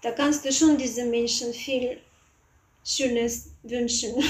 [0.02, 1.98] da kannst du schon diesen Menschen viel
[2.84, 4.22] Schönes wünschen.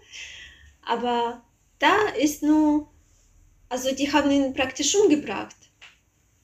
[0.82, 1.42] Aber
[1.80, 2.88] da ist nur,
[3.68, 5.56] also die haben ihn praktisch umgebracht.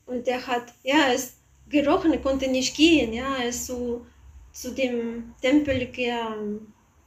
[0.07, 1.35] Und der hat, ja, er ist
[1.69, 4.05] gerochen, er konnte nicht gehen, ja, er ist so
[4.53, 6.13] zu dem Tempel, ge,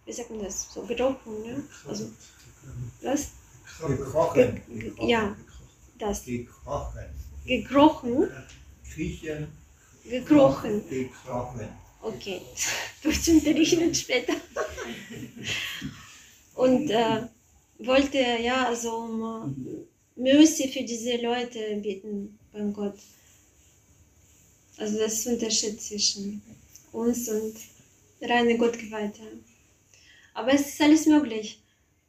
[0.05, 1.55] wie sagt man das, so gerochen, ja?
[1.87, 2.09] Also,
[3.01, 3.29] was?
[3.87, 4.61] Gekrochen.
[4.69, 5.35] Ge- ja,
[5.97, 7.05] das, Gekrochen.
[7.45, 8.29] gekrochen,
[8.93, 9.47] Kriechen.
[10.03, 11.67] gekrochen, Gekrochen.
[12.01, 12.41] okay,
[13.03, 14.33] Deutschunterricht wird später.
[16.55, 17.21] Und äh,
[17.79, 22.97] wollte, ja, also um Mercy für diese Leute bitten beim Gott.
[24.77, 26.41] Also das ist der Unterschied zwischen
[26.95, 27.55] uns und
[28.21, 29.21] reine Gottgeweihte.
[30.33, 31.61] Aber es ist alles möglich.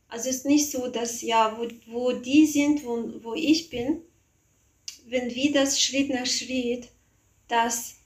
[0.09, 4.03] Also es ist nicht so, dass ja, wo, wo die sind, wo, wo ich bin,
[5.09, 6.89] wenn wir das Schritt nach Schritt,
[7.49, 7.97] das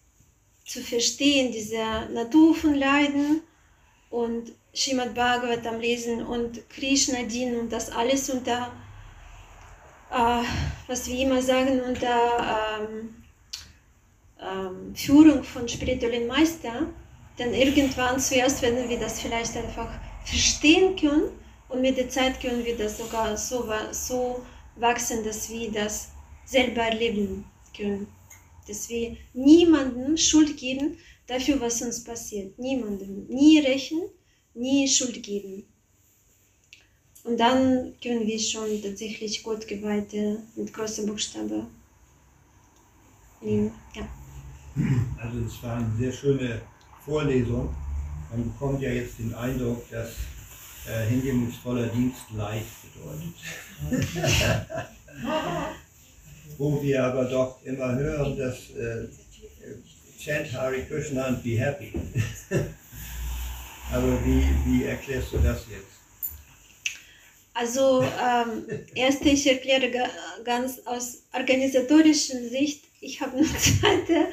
[0.66, 3.42] zu verstehen, diese Natur von Leiden
[4.10, 8.72] und Srimad Bhagavatam lesen und Krishna dienen und das alles unter,
[10.10, 10.42] äh,
[10.86, 13.19] was wir immer sagen, unter ähm,
[14.40, 16.86] ähm, Führung von spirituellen Meister,
[17.36, 19.90] dann irgendwann zuerst werden wir das vielleicht einfach
[20.24, 21.30] verstehen können
[21.68, 24.44] und mit der Zeit können wir das sogar so, so
[24.76, 26.10] wachsen, dass wir das
[26.44, 27.44] selber erleben
[27.76, 28.08] können.
[28.66, 32.58] Dass wir niemandem Schuld geben dafür, was uns passiert.
[32.58, 33.26] Niemandem.
[33.28, 34.00] Nie rächen,
[34.54, 35.64] nie Schuld geben.
[37.22, 41.66] Und dann können wir schon tatsächlich Gottgeweihte mit großer Buchstabe
[43.40, 43.72] nehmen.
[43.94, 44.08] Ja.
[45.20, 46.60] Also es war eine sehr schöne
[47.04, 47.74] Vorlesung.
[48.30, 50.10] Man bekommt ja jetzt den Eindruck, dass
[50.88, 53.34] äh, hingebungsvoller Dienst leicht bedeutet.
[56.58, 59.08] Wo wir aber doch immer hören, dass äh,
[60.18, 61.92] chant Hare Krishna and be happy.
[63.92, 65.86] aber wie, wie erklärst du das jetzt?
[67.52, 68.64] Also, ähm,
[68.94, 70.08] erst ich erkläre ga-
[70.44, 72.84] ganz aus organisatorischer Sicht.
[73.00, 74.28] Ich habe nur zweite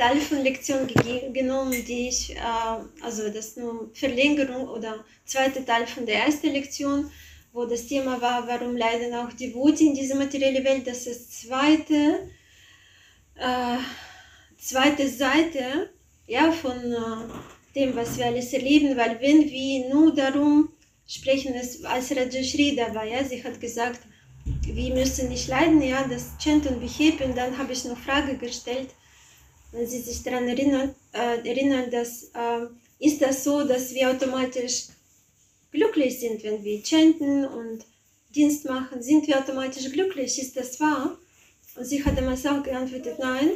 [0.00, 0.88] Teil von Lektion
[1.34, 7.10] genommen, die ich, äh, also das nur Verlängerung oder zweite Teil von der ersten Lektion,
[7.52, 10.86] wo das Thema war, warum leiden auch die Wut in dieser materiellen Welt.
[10.86, 12.30] Das ist zweite,
[13.34, 13.76] äh,
[14.56, 15.90] zweite Seite
[16.26, 20.70] ja, von äh, dem, was wir alles erleben, weil wenn wir nur darum
[21.06, 24.00] sprechen, es, als Rajashri da war, ja, sie hat gesagt,
[24.62, 28.88] wir müssen nicht leiden, ja, das Chant und Beheben, dann habe ich noch Frage gestellt,
[29.72, 32.66] wenn Sie sich daran erinnern, äh, erinnern dass, äh,
[32.98, 34.88] ist das so, dass wir automatisch
[35.70, 37.84] glücklich sind, wenn wir chanten und
[38.34, 41.18] Dienst machen, sind wir automatisch glücklich, ist das wahr?
[41.76, 43.50] Und sie hat damals auch geantwortet, nein,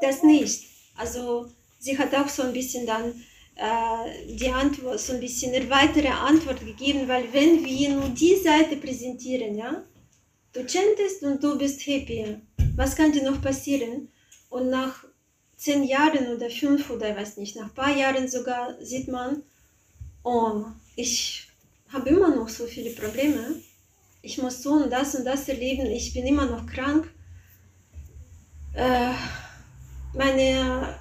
[0.00, 0.64] das nicht.
[0.96, 3.24] Also sie hat auch so ein bisschen dann
[3.56, 8.36] äh, die Antwort, so ein bisschen eine weitere Antwort gegeben, weil wenn wir nur die
[8.36, 9.84] Seite präsentieren, ja,
[10.52, 12.36] du chantest und du bist happy,
[12.76, 14.08] was kann dir noch passieren?
[14.48, 15.04] Und nach
[15.60, 19.42] zehn Jahren oder fünf oder weiß nicht, nach ein paar Jahren sogar sieht man,
[20.22, 20.64] oh,
[20.96, 21.48] ich
[21.92, 23.56] habe immer noch so viele Probleme.
[24.22, 25.84] Ich muss so und das und das erleben.
[25.86, 27.12] Ich bin immer noch krank.
[28.72, 29.12] Äh,
[30.14, 30.98] meine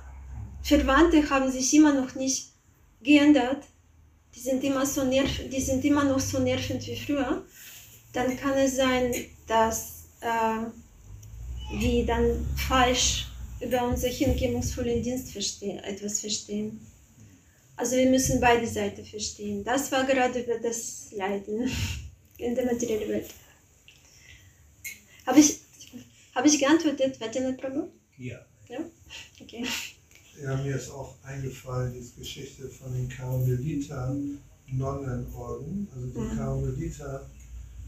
[0.61, 2.51] Verwandte haben sich immer noch nicht
[3.01, 3.63] geändert.
[4.35, 7.45] Die sind immer so nerv die sind immer noch so nervend wie früher.
[8.11, 9.13] Dann kann es sein,
[9.47, 13.28] dass äh, wir dann falsch
[13.61, 16.79] über unseren hingebungsvollen Dienst verstehen, etwas verstehen.
[17.75, 19.63] Also wir müssen beide Seiten verstehen.
[19.63, 21.69] Das war gerade über das Leiden
[22.37, 23.29] in der materiellen Welt.
[25.25, 25.59] Habe ich,
[26.35, 27.19] habe ich geantwortet?
[27.19, 27.85] War eine Problem?
[28.67, 28.79] Ja.
[29.41, 29.65] Okay.
[30.41, 35.87] Ja, mir ist auch eingefallen, diese Geschichte von den Karmeliter-Nonnenorden.
[35.93, 36.37] Also die Mhm.
[36.37, 37.29] Karmeliter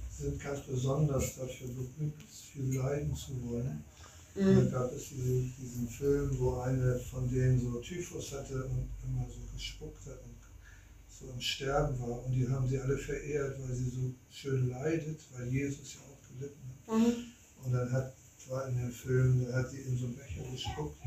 [0.09, 2.13] sind ganz besonders dafür berühmt,
[2.53, 3.84] viel leiden zu wollen.
[4.36, 4.71] Mhm.
[4.71, 9.27] Da gab es diese, diesen Film, wo eine von denen so Typhus hatte und immer
[9.27, 10.38] so gespuckt hat und
[11.07, 12.25] so am Sterben war.
[12.25, 16.38] Und die haben sie alle verehrt, weil sie so schön leidet, weil Jesus ja auch
[16.38, 16.97] gelitten hat.
[16.97, 17.13] Mhm.
[17.63, 18.13] Und dann hat,
[18.47, 20.97] war in dem Film, da hat sie in so einen Becher gespuckt.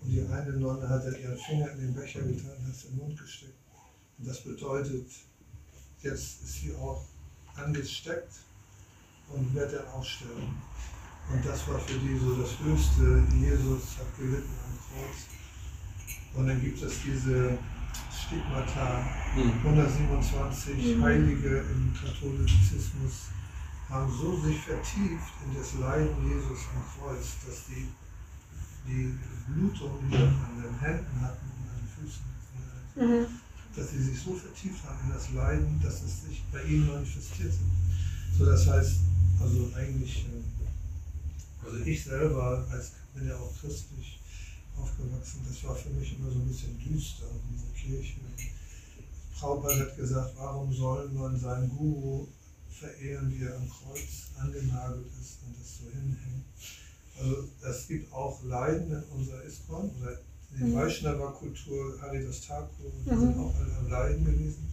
[0.00, 2.84] Und die eine Nonne hat dann ihren Finger in den Becher getan und hat es
[2.84, 3.54] in den Mund gesteckt.
[4.18, 5.06] Und das bedeutet,
[6.00, 7.04] jetzt ist sie auch
[7.54, 8.32] angesteckt
[9.28, 10.62] und wird dann auch sterben.
[11.30, 13.22] Und das war für die so das Höchste.
[13.38, 15.26] Jesus hat gelitten am Kreuz.
[16.34, 17.58] Und dann gibt es diese
[18.10, 19.04] Stigmata,
[19.64, 21.02] 127 Mhm.
[21.02, 23.28] Heilige im Katholizismus
[23.88, 27.88] haben so sich vertieft in das Leiden Jesus am Kreuz, dass die
[28.86, 29.14] die
[29.46, 32.24] Blutung hier an den Händen hatten und an den Füßen,
[32.96, 33.26] Mhm.
[33.76, 37.52] dass sie sich so vertieft haben in das Leiden, dass es sich bei ihnen manifestiert
[37.52, 38.36] hat.
[38.38, 38.96] So, das heißt,
[39.40, 40.41] also eigentlich, äh,
[41.64, 44.18] also ich selber als, bin ja auch christlich
[44.76, 48.14] aufgewachsen, das war für mich immer so ein bisschen düster in dieser Kirche.
[49.38, 52.26] Prabhupada hat gesagt, warum soll man seinen Guru
[52.70, 56.44] verehren, wie er am Kreuz angenagelt ist und das so hinhängt.
[57.18, 60.18] Also es gibt auch Leiden in unserer ISKCON oder
[60.52, 60.74] in der Mhm.
[60.74, 63.20] Vaishnava-Kultur, Haridas Thakur, die Mhm.
[63.20, 64.66] sind auch alle am Leiden gewesen.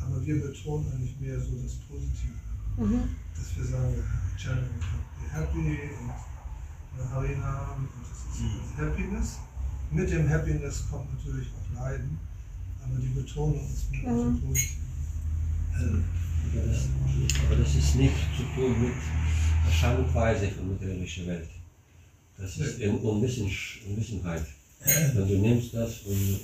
[0.00, 2.34] Aber wir betonen eigentlich mehr so das Positive
[2.78, 3.08] Mhm.
[3.36, 4.86] dass wir sagen, wir channeln be
[5.32, 6.10] happy und
[6.98, 9.38] äh, Harinam und das ist das Happiness.
[9.90, 12.18] Mit dem Happiness kommt natürlich auch Leiden,
[12.82, 16.04] aber die Betonung ist mehr auf Mhm.
[16.52, 16.88] Also, das,
[17.46, 18.92] aber das ist nicht zu tun mit
[19.66, 21.48] Erscheinungsweise von materialischer Welt.
[22.36, 23.50] Das ist Unwissen,
[23.88, 24.46] Unwissenheit.
[25.14, 26.40] Wenn du nimmst das und äh,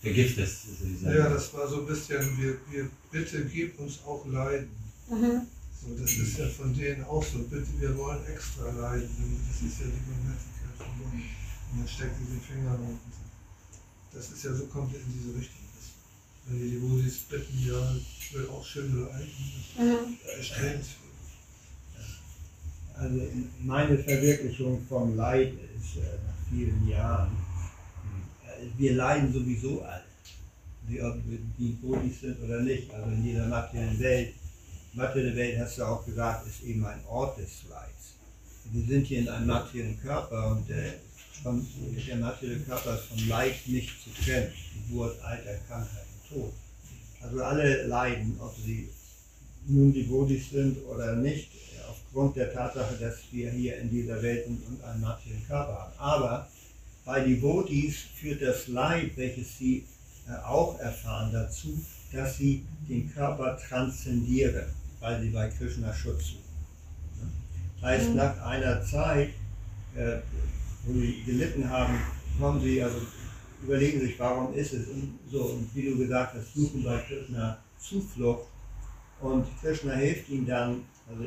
[0.00, 0.60] vergiftest.
[1.02, 4.70] Ja, das war so ein bisschen, wir, wir bitte gib uns auch Leiden.
[5.10, 5.42] Mhm.
[5.80, 9.40] So, das ist ja von denen auch so, bitte, wir wollen extra leiden.
[9.48, 11.24] Das ist ja die Grammatik von denen.
[11.72, 12.98] Und dann steckt sie den Finger rein.
[14.12, 15.60] Das ist ja so, kommt in diese Richtung.
[15.76, 15.90] Das,
[16.46, 19.28] wenn die Devotis bitten, ja, ich will auch schön leiden,
[19.78, 20.16] Mhm.
[20.24, 20.96] das erstrebenswert.
[22.94, 23.20] Also
[23.60, 27.30] meine Verwirklichung vom Leid ist äh, nach vielen Jahren,
[28.46, 30.04] äh, wir leiden sowieso alle.
[31.02, 32.92] Ob wir die Bodis sind oder nicht.
[32.92, 34.34] Also in jeder materiellen Welt.
[34.92, 38.16] Materielle Welt, hast du auch gesagt, ist eben ein Ort des Leids.
[38.72, 40.94] Wir sind hier in einem materiellen Körper und der,
[41.42, 41.64] von,
[42.08, 44.52] der materielle Körper ist vom Leid nicht zu trennen.
[44.88, 46.52] Geburt, Alter, Krankheit und Tod.
[47.22, 48.88] Also alle leiden, ob sie
[49.66, 51.50] nun die Bodhis sind oder nicht,
[51.88, 55.92] aufgrund der Tatsache, dass wir hier in dieser Welt und einen materiellen Körper haben.
[55.98, 56.48] Aber
[57.04, 59.84] bei Devotis führt das Leid, welches sie
[60.28, 61.80] äh, auch erfahren, dazu,
[62.12, 64.66] dass sie den Körper transzendieren,
[65.00, 66.44] weil sie bei Krishna Schutz suchen.
[67.80, 68.16] Das heißt, Mhm.
[68.16, 69.30] nach einer Zeit,
[69.96, 70.18] äh,
[70.84, 71.98] wo sie gelitten haben,
[72.38, 73.00] kommen sie, also
[73.62, 77.58] überlegen sich, warum ist es und so, und wie du gesagt hast, suchen bei Krishna
[77.78, 78.46] Zuflucht
[79.20, 81.24] und Krishna hilft ihnen dann, also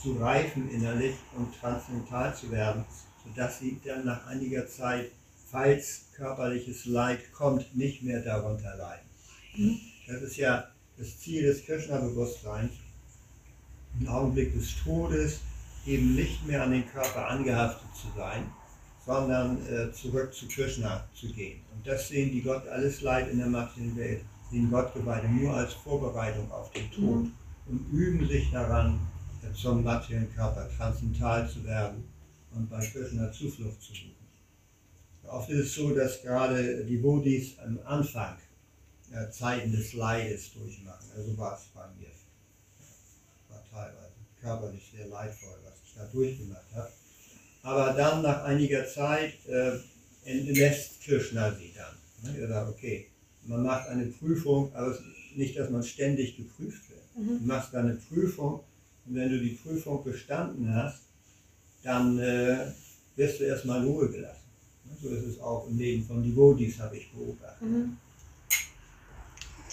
[0.00, 2.84] zu reifen innerlich und transzendental zu werden,
[3.24, 5.10] sodass sie dann nach einiger Zeit,
[5.50, 9.80] falls körperliches Leid kommt, nicht mehr darunter leiden.
[10.06, 12.70] Das ist ja das Ziel des Krishna-Bewusstseins,
[13.98, 15.40] im Augenblick des Todes
[15.86, 18.44] eben nicht mehr an den Körper angehaftet zu sein,
[19.04, 21.60] sondern äh, zurück zu Krishna zu gehen.
[21.74, 24.20] Und das sehen die Gott, alles Leid in der materiellen Welt,
[24.50, 27.26] sehen Gottgeweihte nur als Vorbereitung auf den Tod
[27.66, 28.98] und üben sich daran,
[29.42, 32.04] äh, zum materiellen Körper transzendental zu werden
[32.54, 34.14] und bei Krishna Zuflucht zu suchen.
[35.24, 38.36] Oft ist es so, dass gerade die Bodhis am Anfang
[39.12, 41.06] äh, Zeiten des Leides durchmachen.
[41.16, 42.17] Also war es bei mir.
[44.40, 46.90] Körperlich sehr leidvoll, was ich da durchgemacht habe.
[47.62, 49.78] Aber dann nach einiger Zeit äh,
[50.24, 52.32] entlässt Krishna sie dann.
[52.32, 52.40] Ne?
[52.40, 53.08] Er sagt, okay,
[53.44, 54.96] man macht eine Prüfung, aber
[55.34, 57.16] nicht, dass man ständig geprüft wird.
[57.16, 57.40] Mhm.
[57.40, 58.60] Du machst eine Prüfung
[59.06, 61.00] und wenn du die Prüfung bestanden hast,
[61.82, 62.72] dann äh,
[63.16, 64.44] wirst du erstmal in Ruhe gelassen.
[64.84, 64.96] Ne?
[65.00, 67.62] So ist es auch im Leben von Devotees, habe ich beobachtet.
[67.62, 67.96] Mhm.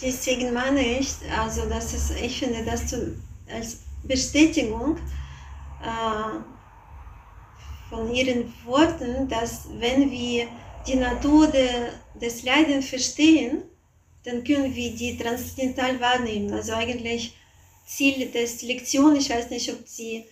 [0.00, 3.16] Deswegen meine ich, also dass es, ich finde das zu,
[3.48, 4.96] als Bestätigung
[5.82, 6.38] äh,
[7.88, 10.48] von Ihren Worten, dass wenn wir
[10.86, 11.68] die Natur de,
[12.20, 13.62] des Leidens verstehen,
[14.24, 16.52] dann können wir die transzendental wahrnehmen.
[16.52, 17.36] Also eigentlich
[17.86, 20.24] Ziel des Lektion, ich weiß nicht, ob sie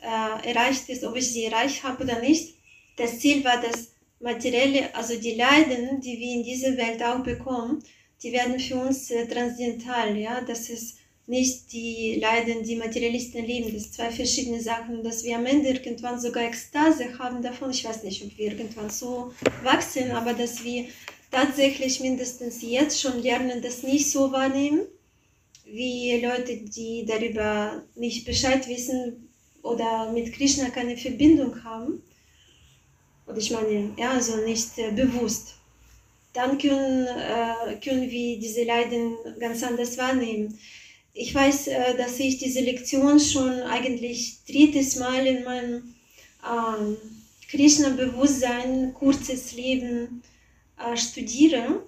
[0.00, 2.54] äh, erreicht ist, ob ich sie erreicht habe oder nicht.
[2.96, 7.82] Das Ziel war das materielle, also die Leiden, die wir in dieser Welt auch bekommen,
[8.22, 10.98] die werden für uns äh, transzendental, ja, das ist
[11.32, 15.46] nicht die Leiden, die Materialisten leben, das sind zwei verschiedene Sachen, und dass wir am
[15.46, 19.32] Ende irgendwann sogar Ekstase haben davon, ich weiß nicht, ob wir irgendwann so
[19.62, 20.84] wachsen, aber dass wir
[21.30, 24.82] tatsächlich mindestens jetzt schon lernen, das nicht so wahrnehmen,
[25.64, 29.30] wie Leute, die darüber nicht Bescheid wissen
[29.62, 32.02] oder mit Krishna keine Verbindung haben,
[33.26, 35.54] oder ich meine, ja, also nicht äh, bewusst.
[36.34, 40.58] Dann können, äh, können wir diese Leiden ganz anders wahrnehmen.
[41.14, 45.94] Ich weiß, äh, dass ich diese Lektion schon eigentlich drittes Mal in meinem
[46.42, 46.96] ähm,
[47.50, 50.22] Krishna-Bewusstsein, kurzes Leben
[50.78, 51.82] äh, studiere,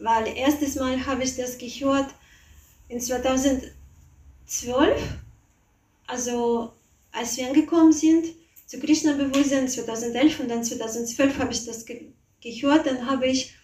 [0.00, 2.14] weil erstes Mal habe ich das gehört
[2.88, 3.72] in 2012,
[6.06, 6.72] also
[7.10, 8.26] als wir angekommen sind
[8.66, 12.06] zu Krishna-Bewusstsein 2011 und dann 2012 habe ich das ge
[12.40, 13.54] gehört, dann habe ich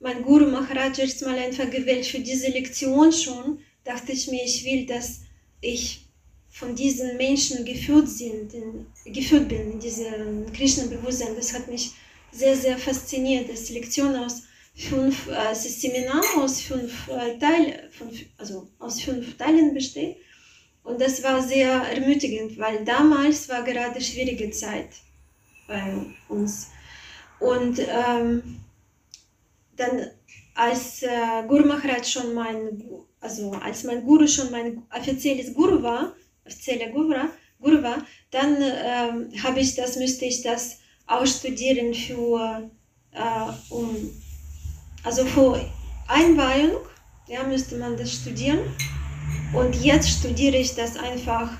[0.00, 4.64] mein Guru Maharaj erst mal einfach gewählt für diese Lektion schon, dachte ich mir, ich
[4.64, 5.20] will, dass
[5.60, 6.06] ich
[6.50, 11.36] von diesen Menschen geführt, sind, in, geführt bin, in diesem Krishna-Bewusstsein.
[11.36, 11.92] Das hat mich
[12.32, 13.48] sehr, sehr fasziniert.
[13.50, 14.42] Das Lektion aus
[14.74, 17.74] fünf, äh, ist Seminar aus fünf äh, Teilen,
[18.38, 20.16] also aus fünf Teilen besteht.
[20.82, 24.90] Und das war sehr ermutigend, weil damals war gerade schwierige Zeit
[25.66, 25.82] bei
[26.28, 26.68] uns.
[27.40, 28.60] Und ähm,
[29.76, 30.10] dann,
[30.54, 31.68] als äh, Guru
[32.02, 32.82] schon mein,
[33.20, 36.14] also als mein Guru schon mein offizielles Guru war,
[36.44, 37.14] offizieller Guru,
[37.60, 42.70] Guru war, dann ähm, habe ich das, müsste ich das ausstudieren für,
[43.12, 44.10] äh, um,
[45.02, 45.64] also für
[46.08, 46.82] Einweihung,
[47.28, 48.60] ja, müsste man das studieren.
[49.52, 51.50] Und jetzt studiere ich das einfach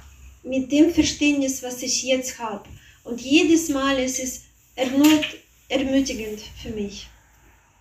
[0.43, 2.69] mit dem Verständnis, was ich jetzt habe.
[3.05, 4.43] Und jedes Mal ist es
[4.75, 5.25] erneut
[5.69, 7.09] ermutigend für mich.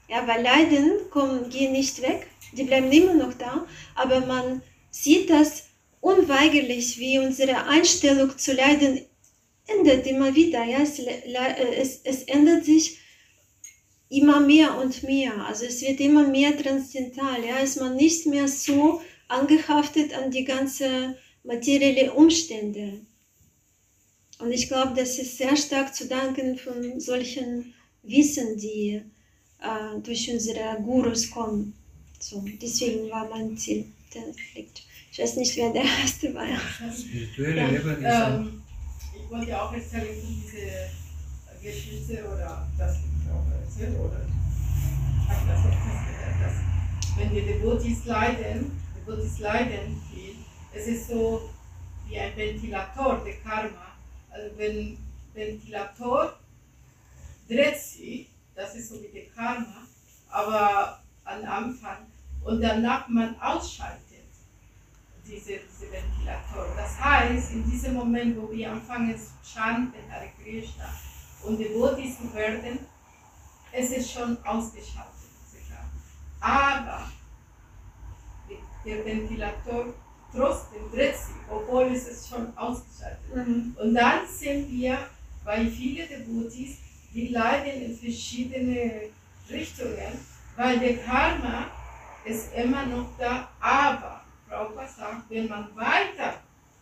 [0.08, 3.66] Ja, weil Leiden kommen, gehen nicht weg, die bleiben immer noch da,
[3.96, 4.62] aber man
[4.92, 5.64] sieht das
[6.00, 9.02] unweigerlich, wie unsere Einstellung zu Leiden
[9.68, 10.64] ändert immer wieder.
[10.64, 13.00] Ja, es, es, es ändert sich
[14.10, 15.46] immer mehr und mehr.
[15.46, 17.44] Also es wird immer mehr transzendental.
[17.44, 23.02] Ja, ist man nicht mehr so angehaftet an die ganzen materiellen Umstände.
[24.40, 27.74] Und ich glaube, das ist sehr stark zu danken von solchen
[28.04, 29.02] Wissen, die
[29.62, 31.74] äh, durch unsere Gurus kommen.
[32.20, 33.86] So, deswegen war mein Ziel.
[35.12, 36.46] Ich weiß nicht, wer der erste war.
[36.92, 37.68] Spirituelle Ja.
[37.68, 38.62] Leben ist Ähm,
[39.16, 40.90] ich wollte ja auch erzählen von dieser
[41.62, 47.42] Geschichte oder das ich auch erzählt oder ich habe das auch festgestellt, dass wenn die
[47.42, 50.36] Devotees leiden, Devotees leiden viel,
[50.74, 51.50] es ist so
[52.08, 53.96] wie ein Ventilator der Karma.
[54.30, 54.98] Also wenn
[55.34, 56.38] Ventilator
[57.48, 59.86] dreht sich, das ist so wie der Karma,
[60.30, 61.98] aber am Anfang
[62.44, 64.02] und danach man ausschaltet
[65.26, 66.68] diese, diese Ventilator.
[66.76, 70.88] Das heißt, in diesem Moment, wo wir anfangen zu chanten, Hare Krishna,
[71.44, 72.80] und Devotees zu werden,
[73.72, 75.12] es ist schon ausgeschaltet.
[76.40, 77.10] Aber
[78.86, 79.94] der Ventilator
[80.32, 83.76] trotzdem dreht sich, obwohl es ist schon ausgeschaltet Mhm.
[83.82, 84.98] und dann sehen wir,
[85.44, 86.78] weil viele Devotees,
[87.16, 89.10] die leiden in verschiedene
[89.50, 90.20] Richtungen,
[90.58, 91.72] weil der Karma
[92.26, 96.42] ist immer noch da, aber Prabhupada sagt, wenn man weiter,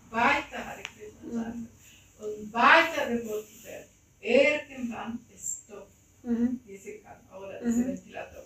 [0.10, 1.58] weiter Hare Krishna sagt
[2.20, 3.88] und weiter Devotee wird,
[4.20, 5.92] irgendwann ist stoppt
[6.24, 6.60] Mhm.
[6.66, 7.88] diese Karma oder diese Mhm.
[7.90, 8.44] Ventilator.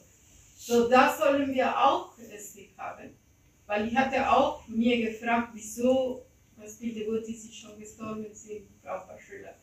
[0.57, 3.15] So, das sollen wir auch es nicht haben,
[3.65, 6.26] weil ich hatte auch mir gefragt, wieso,
[6.57, 9.53] was viele Devotees schon gestorben sind, Prabhupada Schüler.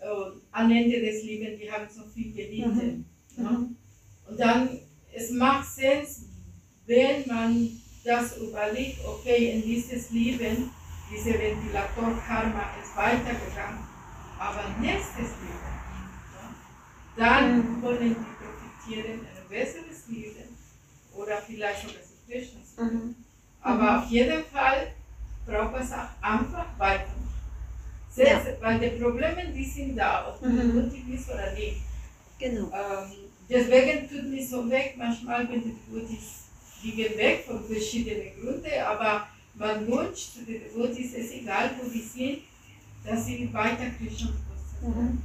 [0.00, 3.04] Und am Ende des Lebens, die haben so viel gelitten.
[3.36, 3.42] Mhm.
[3.44, 3.50] ne?
[3.50, 3.76] Mhm.
[4.28, 4.78] Und dann,
[5.12, 6.06] es macht Sinn,
[6.86, 7.68] wenn man
[8.04, 10.70] das überlegt, okay, in dieses Leben,
[11.12, 13.80] diese Ventilator-Karma ist weitergegangen,
[14.38, 15.68] aber nächstes Leben,
[16.32, 16.54] ne?
[17.16, 17.82] dann Mhm.
[17.82, 20.56] können die profitieren in ein besseres Leben
[21.14, 22.76] oder vielleicht sogar zu Krishnas.
[22.78, 23.14] Mhm.
[23.60, 24.92] Aber auf jeden Fall
[25.46, 26.66] braucht es auch einfach
[28.16, 28.44] weitermachen.
[28.44, 30.74] Selbst, Weil die Probleme, die sind da, ob du Mhm.
[30.84, 31.76] mutig bist oder nicht.
[32.38, 32.70] Genau.
[32.72, 33.12] Ähm,
[33.48, 36.44] deswegen tut mich so weg, manchmal, wenn die Devotees
[36.82, 42.00] liegen weg von verschiedenen Gründen, aber man wünscht den Devotees, es ist egal, wo die
[42.00, 42.38] sind,
[43.04, 44.30] dass sie weiter Krishna.
[44.82, 45.22] Mhm.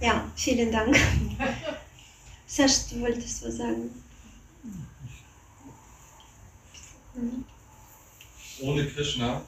[0.00, 0.96] Ja, vielen Dank.
[2.46, 3.90] Serge, du wolltest was sagen.
[7.14, 7.44] Mhm.
[8.62, 9.42] Ohne Krishna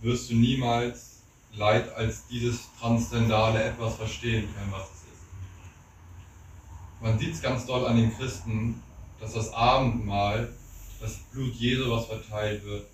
[0.00, 1.20] wirst du niemals
[1.52, 5.22] Leid als dieses transzendale etwas verstehen können, was es ist.
[7.00, 8.80] Man sieht es ganz doll an den Christen,
[9.18, 10.52] dass das Abendmahl,
[11.00, 12.86] das Blut Jesu, was verteilt wird,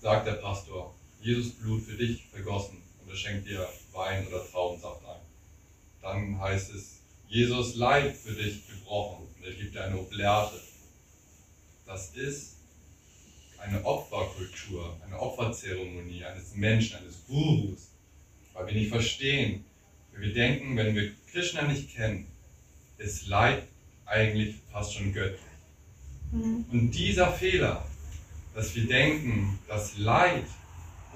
[0.00, 5.04] sagt der Pastor, Jesus Blut für dich vergossen und er schenkt dir Wein oder Traubensaft
[5.06, 5.20] ein.
[6.02, 10.60] Dann heißt es, Jesus Leib für dich gebrochen und er gibt dir eine Oblate.
[11.86, 12.57] Das ist
[13.60, 17.88] eine Opferkultur, eine Opferzeremonie eines Menschen, eines Gurus,
[18.52, 19.64] weil wir nicht verstehen,
[20.12, 22.26] weil wir denken, wenn wir Krishna nicht kennen,
[22.98, 23.64] ist Leid
[24.06, 25.40] eigentlich fast schon göttlich.
[26.32, 26.64] Mhm.
[26.70, 27.84] Und dieser Fehler,
[28.54, 30.44] dass wir denken, dass Leid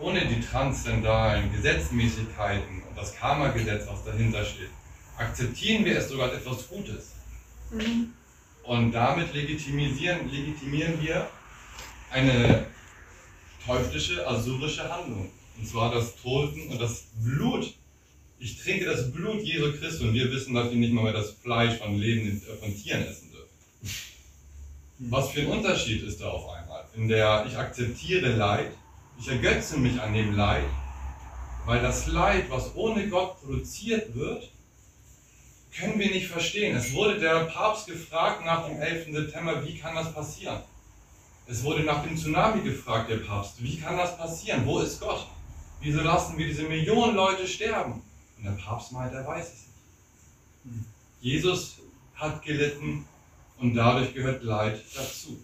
[0.01, 4.71] ohne die transzendalen Gesetzmäßigkeiten und das Karma-Gesetz, was dahinter steht,
[5.17, 7.13] akzeptieren wir es sogar als etwas Gutes.
[7.71, 8.13] Mhm.
[8.65, 11.29] Und damit legitimieren, legitimieren wir
[12.13, 12.67] eine
[13.65, 15.31] teuflische, asurische Handlung.
[15.59, 17.75] Und zwar das Toten und das Blut.
[18.39, 21.31] Ich trinke das Blut Jesu Christi und wir wissen, dass wir nicht mal mehr das
[21.31, 23.49] Fleisch von lebenden äh, von Tieren essen dürfen.
[24.99, 26.85] Was für ein Unterschied ist da auf einmal?
[26.95, 28.73] In der ich akzeptiere Leid,
[29.19, 30.65] ich ergötze mich an dem Leid,
[31.67, 34.51] weil das Leid, was ohne Gott produziert wird,
[35.75, 36.77] können wir nicht verstehen.
[36.77, 39.13] Es wurde der Papst gefragt nach dem 11.
[39.13, 40.61] September, wie kann das passieren?
[41.53, 44.65] Es wurde nach dem Tsunami gefragt, der Papst, wie kann das passieren?
[44.65, 45.27] Wo ist Gott?
[45.83, 48.01] Wieso lassen wir diese Millionen Leute sterben?
[48.39, 49.67] Und der Papst meint, er weiß es
[50.65, 50.87] nicht.
[51.21, 51.77] Jesus
[52.15, 53.05] hat gelitten
[53.59, 55.39] und dadurch gehört Leid dazu.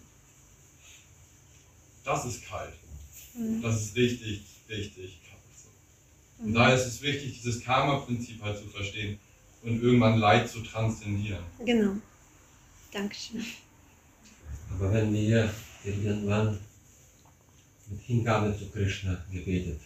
[2.03, 2.73] Das ist kalt.
[3.35, 3.61] Mhm.
[3.61, 5.43] Das ist richtig, richtig kalt.
[6.39, 9.19] Und daher ist es wichtig, dieses Karma-Prinzip halt zu verstehen
[9.61, 11.43] und irgendwann Leid zu transzendieren.
[11.63, 11.97] Genau.
[12.91, 13.45] Dankeschön.
[14.71, 15.53] Aber wenn wir
[15.97, 16.57] irgendwann
[17.89, 19.79] mit Hingabe zu Krishna gebetet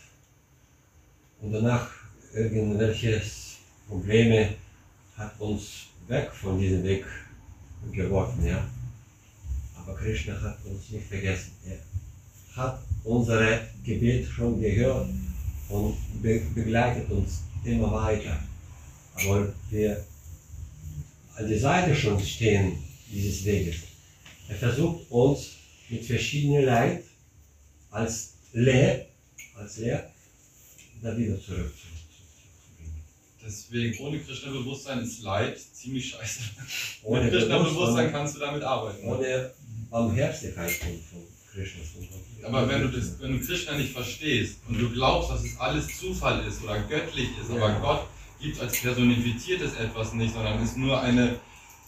[1.41, 1.89] und danach
[2.33, 3.21] irgendwelche
[3.87, 4.55] Probleme
[5.15, 7.05] hat uns weg von diesem Weg
[7.91, 8.67] geworfen, ja.
[9.75, 11.51] Aber Krishna hat uns nicht vergessen.
[11.65, 11.79] Er
[12.55, 15.09] hat unsere Gebet schon gehört
[15.69, 18.39] und be begleitet uns immer weiter.
[19.15, 20.03] Aber wir
[21.35, 22.77] an der Seite schon stehen
[23.11, 23.75] dieses Weges.
[24.47, 25.51] Er versucht uns
[25.89, 27.03] mit verschiedenen Leid
[27.91, 29.07] als Lehr,
[29.55, 30.11] als Lehr,
[31.01, 31.93] da wieder zurückzubringen.
[33.45, 36.39] Deswegen, ohne Krishna-Bewusstsein ist Leid ziemlich scheiße.
[37.03, 39.05] Ohne Krishna-Bewusstsein Bewusstsein, kannst du damit arbeiten.
[39.05, 39.51] ohne
[39.89, 41.81] Barmherzigkeit von, von Krishna.
[42.43, 45.99] Aber wenn du, das, wenn du Krishna nicht verstehst und du glaubst, dass es alles
[45.99, 47.79] Zufall ist oder göttlich ist, aber Ja.
[47.79, 48.07] Gott
[48.41, 51.39] gibt als personifiziertes etwas nicht, sondern ist nur eine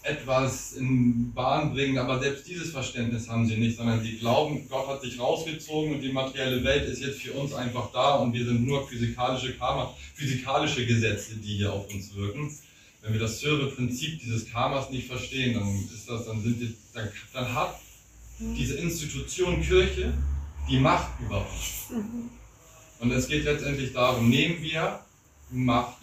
[0.06, 4.86] etwas in Bahn bringen, aber selbst dieses Verständnis haben sie nicht, sondern sie glauben, Gott
[4.86, 8.44] hat sich rausgezogen und die materielle Welt ist jetzt für uns einfach da und wir
[8.44, 12.56] sind nur physikalische Karma, physikalische Gesetze, die hier auf uns wirken.
[13.02, 16.68] wenn wir das höhere Prinzip dieses Karmas nicht verstehen, dann ist das, dann sind wir,
[16.92, 17.80] dann, dann hat
[18.38, 20.12] diese Institution Kirche
[20.68, 22.02] die Macht über uns.
[22.98, 25.00] Und es geht letztendlich darum, nehmen wir
[25.50, 25.98] die Macht,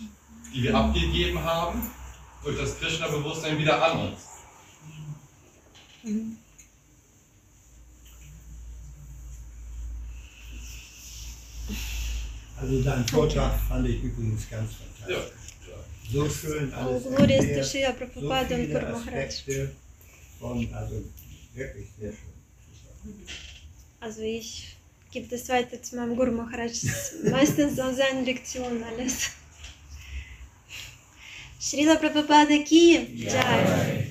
[0.53, 1.81] die wir abgegeben haben,
[2.43, 4.19] durch das Krishna-Bewusstsein wieder an uns.
[12.59, 14.71] Also dein Vortrag fand ich übrigens ganz
[15.07, 15.15] Ja.
[15.15, 15.39] fantastisch.
[16.11, 17.11] So schön alles der
[18.59, 19.25] erklärt, so viele.
[19.25, 19.71] Aspekte
[20.39, 21.03] von, also
[21.53, 23.13] wirklich sehr schön.
[23.99, 24.75] Also ich
[25.11, 26.73] gebe das weiter zu meinem Guru Maharaj.
[27.31, 29.31] Meistens so seine Lektionen alles.
[31.63, 33.15] Srila Prabhupada aqui.
[33.15, 34.03] Jai.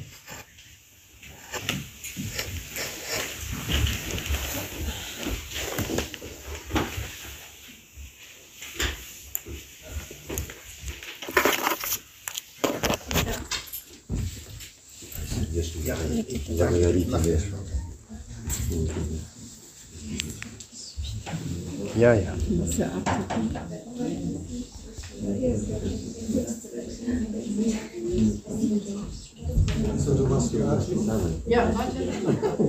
[21.95, 22.35] Ja, ja.
[29.99, 30.85] So, du machst die Art.
[31.47, 32.63] Ja, warte.